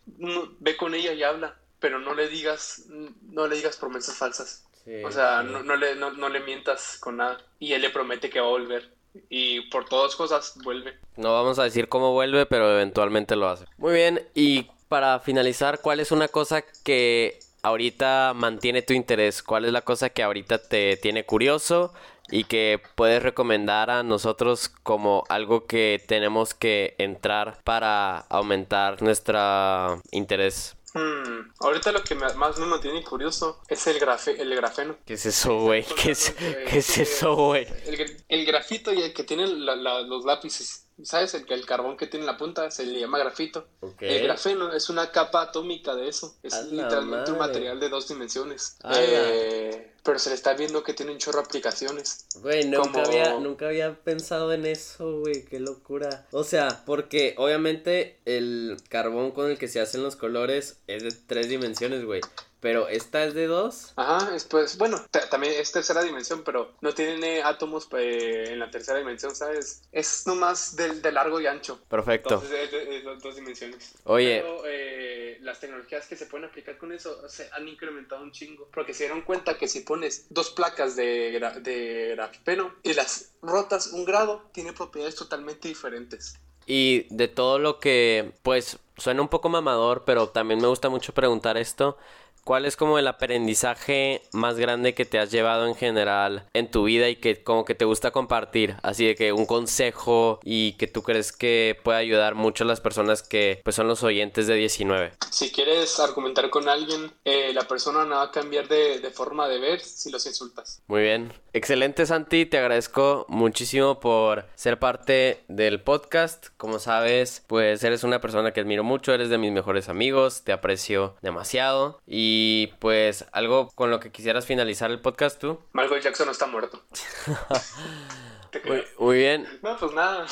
ve 0.59 0.77
con 0.77 0.93
ella 0.93 1.13
y 1.13 1.23
habla, 1.23 1.57
pero 1.79 1.99
no 1.99 2.13
le 2.13 2.27
digas, 2.27 2.85
no 2.87 3.47
le 3.47 3.55
digas 3.55 3.77
promesas 3.77 4.15
falsas. 4.17 4.65
Sí, 4.85 5.03
o 5.03 5.11
sea, 5.11 5.41
sí. 5.41 5.47
no, 5.51 5.63
no, 5.63 5.75
le, 5.75 5.95
no, 5.95 6.11
no, 6.11 6.29
le 6.29 6.41
mientas 6.41 6.97
con 6.99 7.17
nada. 7.17 7.39
Y 7.59 7.73
él 7.73 7.81
le 7.81 7.89
promete 7.89 8.29
que 8.29 8.39
va 8.39 8.47
a 8.47 8.49
volver. 8.49 8.91
Y 9.29 9.61
por 9.69 9.85
todas 9.85 10.15
cosas 10.15 10.53
vuelve. 10.63 10.97
No 11.17 11.33
vamos 11.33 11.59
a 11.59 11.63
decir 11.63 11.87
cómo 11.87 12.11
vuelve, 12.11 12.45
pero 12.45 12.71
eventualmente 12.71 13.35
lo 13.35 13.47
hace. 13.47 13.65
Muy 13.77 13.93
bien, 13.93 14.27
y 14.33 14.67
para 14.87 15.19
finalizar, 15.19 15.81
¿cuál 15.81 15.99
es 15.99 16.11
una 16.11 16.27
cosa 16.27 16.63
que 16.83 17.39
ahorita 17.63 18.33
mantiene 18.35 18.81
tu 18.81 18.93
interés? 18.93 19.41
¿Cuál 19.41 19.65
es 19.65 19.71
la 19.71 19.81
cosa 19.81 20.09
que 20.09 20.23
ahorita 20.23 20.57
te 20.59 20.97
tiene 20.97 21.25
curioso 21.25 21.93
y 22.29 22.43
que 22.43 22.81
puedes 22.95 23.23
recomendar 23.23 23.89
a 23.89 24.03
nosotros 24.03 24.69
como 24.69 25.23
algo 25.29 25.65
que 25.65 26.03
tenemos 26.07 26.53
que 26.53 26.95
entrar 26.97 27.59
para 27.63 28.19
aumentar 28.29 29.01
nuestro 29.01 30.01
interés? 30.11 30.75
Hmm. 30.93 31.51
Ahorita 31.59 31.91
lo 31.91 32.03
que 32.03 32.13
más 32.13 32.59
me 32.59 32.65
mantiene 32.67 33.03
curioso 33.03 33.61
es 33.67 33.87
el, 33.87 33.99
grafe 33.99 34.39
el 34.39 34.55
grafeno. 34.55 34.97
¿Qué 35.05 35.13
es 35.13 35.25
eso, 35.25 35.59
güey? 35.59 35.83
¿Qué 36.01 36.11
es, 36.11 36.31
¿Qué 36.31 36.77
es 36.77 36.97
eso, 36.99 37.35
güey? 37.35 37.67
El, 37.85 38.23
el, 38.27 38.45
grafito 38.45 38.93
y 38.93 39.01
el 39.01 39.13
que 39.13 39.23
tiene 39.23 39.47
la, 39.47 39.75
la, 39.75 40.01
los 40.01 40.23
lápices. 40.23 40.87
¿Sabes? 41.03 41.33
El, 41.33 41.45
el 41.47 41.65
carbón 41.65 41.97
que 41.97 42.07
tiene 42.07 42.23
en 42.23 42.31
la 42.31 42.37
punta 42.37 42.71
se 42.71 42.85
le 42.85 42.99
llama 42.99 43.19
grafito. 43.19 43.67
Okay. 43.81 44.17
El 44.17 44.23
grafeno 44.23 44.73
es 44.73 44.89
una 44.89 45.11
capa 45.11 45.41
atómica 45.41 45.95
de 45.95 46.07
eso. 46.07 46.35
Es 46.41 46.65
literalmente 46.71 47.31
un 47.31 47.37
material 47.37 47.79
de 47.79 47.89
dos 47.89 48.07
dimensiones. 48.07 48.77
Eh, 48.95 49.91
pero 50.03 50.19
se 50.19 50.29
le 50.29 50.35
está 50.35 50.53
viendo 50.53 50.83
que 50.83 50.93
tiene 50.93 51.11
un 51.11 51.17
chorro 51.17 51.39
de 51.39 51.45
aplicaciones. 51.45 52.25
Güey, 52.41 52.65
nunca, 52.65 52.91
como... 52.91 53.05
había, 53.05 53.39
nunca 53.39 53.67
había 53.67 53.93
pensado 53.95 54.51
en 54.53 54.65
eso, 54.65 55.19
güey, 55.19 55.45
qué 55.45 55.59
locura. 55.59 56.27
O 56.31 56.43
sea, 56.43 56.83
porque 56.85 57.35
obviamente 57.37 58.19
el 58.25 58.77
carbón 58.89 59.31
con 59.31 59.49
el 59.49 59.57
que 59.57 59.67
se 59.67 59.79
hacen 59.79 60.03
los 60.03 60.15
colores 60.15 60.77
es 60.87 61.03
de 61.03 61.11
tres 61.11 61.49
dimensiones, 61.49 62.03
güey. 62.05 62.21
Pero 62.63 62.87
esta 62.87 63.25
es 63.25 63.33
de 63.33 63.47
dos. 63.47 63.91
Ajá, 63.97 64.33
es, 64.33 64.45
pues 64.45 64.77
bueno, 64.77 65.05
también 65.29 65.53
es 65.57 65.73
tercera 65.73 66.01
dimensión, 66.01 66.45
pero 66.45 66.71
no 66.79 66.93
tiene 66.93 67.43
átomos 67.43 67.89
eh, 67.97 68.45
en 68.51 68.59
la 68.59 68.71
tercera 68.71 68.99
dimensión, 68.99 69.35
¿sabes? 69.35 69.81
Es 69.91 70.25
nomás 70.27 70.77
de, 70.77 71.01
de 71.01 71.11
largo 71.11 71.41
y 71.41 71.45
ancho. 71.45 71.81
Perfecto. 71.89 72.35
Entonces 72.35 72.57
es 72.63 72.71
de, 72.71 73.01
dos 73.21 73.35
dimensiones. 73.35 73.95
Oye. 74.05 74.39
Pero 74.39 74.63
eh, 74.65 75.39
las 75.41 75.59
tecnologías 75.59 76.07
que 76.07 76.15
se 76.15 76.25
pueden 76.25 76.47
aplicar 76.47 76.77
con 76.77 76.93
eso 76.93 77.27
se 77.27 77.49
han 77.51 77.67
incrementado 77.67 78.23
un 78.23 78.31
chingo. 78.31 78.69
Porque 78.73 78.93
se 78.93 79.03
dieron 79.03 79.23
cuenta 79.23 79.57
que 79.57 79.67
si 79.67 79.81
pones 79.81 80.27
dos 80.29 80.51
placas 80.51 80.95
de, 80.95 81.31
gra 81.33 81.59
de 81.59 82.13
grafeno 82.15 82.75
y 82.81 82.93
las 82.93 83.33
rotas 83.41 83.87
un 83.87 84.05
grado, 84.05 84.49
tiene 84.53 84.71
propiedades 84.71 85.15
totalmente 85.15 85.67
diferentes. 85.67 86.39
Y 86.65 87.13
de 87.13 87.27
todo 87.27 87.59
lo 87.59 87.81
que, 87.81 88.31
pues, 88.41 88.79
suena 88.97 89.21
un 89.21 89.27
poco 89.27 89.49
mamador, 89.49 90.03
pero 90.05 90.29
también 90.29 90.61
me 90.61 90.67
gusta 90.67 90.87
mucho 90.87 91.13
preguntar 91.13 91.57
esto. 91.57 91.97
¿Cuál 92.43 92.65
es 92.65 92.75
como 92.75 92.99
el 92.99 93.07
aprendizaje 93.07 94.21
más 94.33 94.57
grande 94.57 94.93
que 94.93 95.05
te 95.05 95.17
has 95.17 95.31
llevado 95.31 95.65
en 95.65 95.75
general 95.75 96.45
en 96.53 96.69
tu 96.69 96.83
vida 96.83 97.07
y 97.07 97.15
que 97.15 97.41
como 97.41 97.63
que 97.63 97.73
te 97.73 97.85
gusta 97.85 98.11
compartir? 98.11 98.75
Así 98.83 99.05
de 99.05 99.15
que 99.15 99.31
un 99.31 99.45
consejo 99.45 100.41
y 100.43 100.73
que 100.73 100.87
tú 100.87 101.03
crees 101.03 101.31
que 101.31 101.79
puede 101.83 101.99
ayudar 101.99 102.35
mucho 102.35 102.65
a 102.65 102.67
las 102.67 102.81
personas 102.81 103.23
que 103.23 103.61
pues 103.63 103.77
son 103.77 103.87
los 103.87 104.03
oyentes 104.03 104.47
de 104.47 104.55
19. 104.55 105.13
Si 105.31 105.53
quieres 105.53 105.97
argumentar 106.01 106.49
con 106.49 106.67
alguien, 106.67 107.13
eh, 107.23 107.53
la 107.53 107.65
persona 107.65 108.03
no 108.03 108.15
va 108.15 108.23
a 108.23 108.31
cambiar 108.31 108.67
de, 108.67 108.99
de, 108.99 109.09
forma 109.09 109.47
de 109.47 109.59
ver 109.59 109.79
si 109.79 110.11
los 110.11 110.25
insultas. 110.25 110.81
Muy 110.87 111.01
bien. 111.01 111.31
Excelente 111.53 112.05
Santi, 112.05 112.45
te 112.45 112.57
agradezco 112.57 113.25
muchísimo 113.29 114.01
por 114.01 114.47
ser 114.55 114.79
parte 114.79 115.43
del 115.47 115.81
podcast. 115.81 116.47
Como 116.57 116.79
sabes, 116.79 117.43
pues 117.47 117.83
eres 117.85 118.03
una 118.03 118.19
persona 118.19 118.51
que 118.51 118.59
admiro 118.59 118.83
mucho, 118.83 119.13
eres 119.13 119.29
de 119.29 119.37
mis 119.37 119.51
mejores 119.51 119.87
amigos, 119.87 120.41
te 120.43 120.51
aprecio 120.51 121.15
demasiado 121.21 122.01
y 122.05 122.32
y 122.35 122.67
pues, 122.79 123.25
algo 123.31 123.69
con 123.75 123.91
lo 123.91 123.99
que 123.99 124.11
quisieras 124.11 124.47
finalizar 124.47 124.89
el 124.89 124.99
podcast 124.99 125.39
tú. 125.39 125.59
Michael 125.73 126.01
Jackson 126.01 126.25
no 126.25 126.31
está 126.31 126.47
muerto. 126.47 126.81
muy, 128.65 128.83
muy, 128.99 129.17
bien. 129.17 129.47
No, 129.61 129.77
pues 129.77 129.93
nada. 129.93 130.25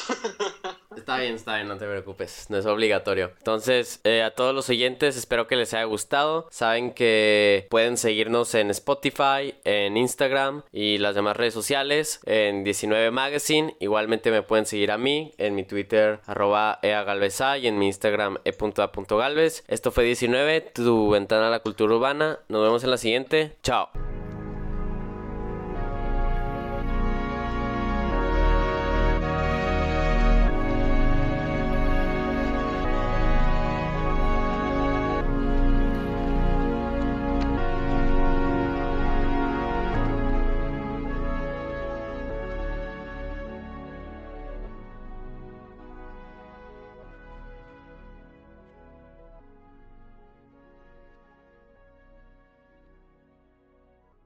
está 0.96 1.18
bien, 1.20 1.36
está 1.36 1.56
bien, 1.56 1.68
no 1.68 1.78
te 1.78 1.86
preocupes. 1.86 2.48
No 2.50 2.58
es 2.58 2.66
obligatorio. 2.66 3.32
Entonces, 3.38 4.00
eh, 4.04 4.24
a 4.24 4.32
todos 4.32 4.54
los 4.54 4.70
oyentes, 4.70 5.18
espero 5.18 5.48
que 5.48 5.56
les 5.56 5.74
haya 5.74 5.84
gustado. 5.86 6.48
Saben 6.52 6.94
que 6.94 7.68
pueden 7.70 7.98
seguirnos 7.98 8.54
en 8.56 8.70
Spotify, 8.72 9.56
en 9.64 9.98
Instagram 9.98 10.64
y 10.72 10.98
las 10.98 11.16
demás 11.16 11.38
redes 11.38 11.54
sociales, 11.54 12.20
en 12.26 12.64
19 12.64 13.12
Magazine. 13.12 13.76
Igualmente 13.80 14.32
me 14.32 14.44
pueden 14.44 14.66
seguir 14.66 14.92
a 14.92 14.98
mí 14.98 15.34
en 15.38 15.56
mi 15.56 15.64
Twitter, 15.64 16.20
arroba 16.26 16.80
eagalvesa 16.82 17.58
y 17.58 17.68
en 17.68 17.78
mi 17.78 17.88
Instagram 17.88 18.38
e.a.galvez. 18.46 19.64
Esto 19.68 19.92
fue 19.92 20.04
19, 20.04 20.62
tu 20.74 21.10
ventana 21.10 21.48
a 21.48 21.52
la 21.52 21.60
cultura 21.60 21.96
urbana. 21.96 22.40
Nos 22.48 22.64
vemos 22.64 22.84
en 22.84 22.92
la 22.92 22.98
siguiente. 22.98 23.56
Chao. 23.64 24.11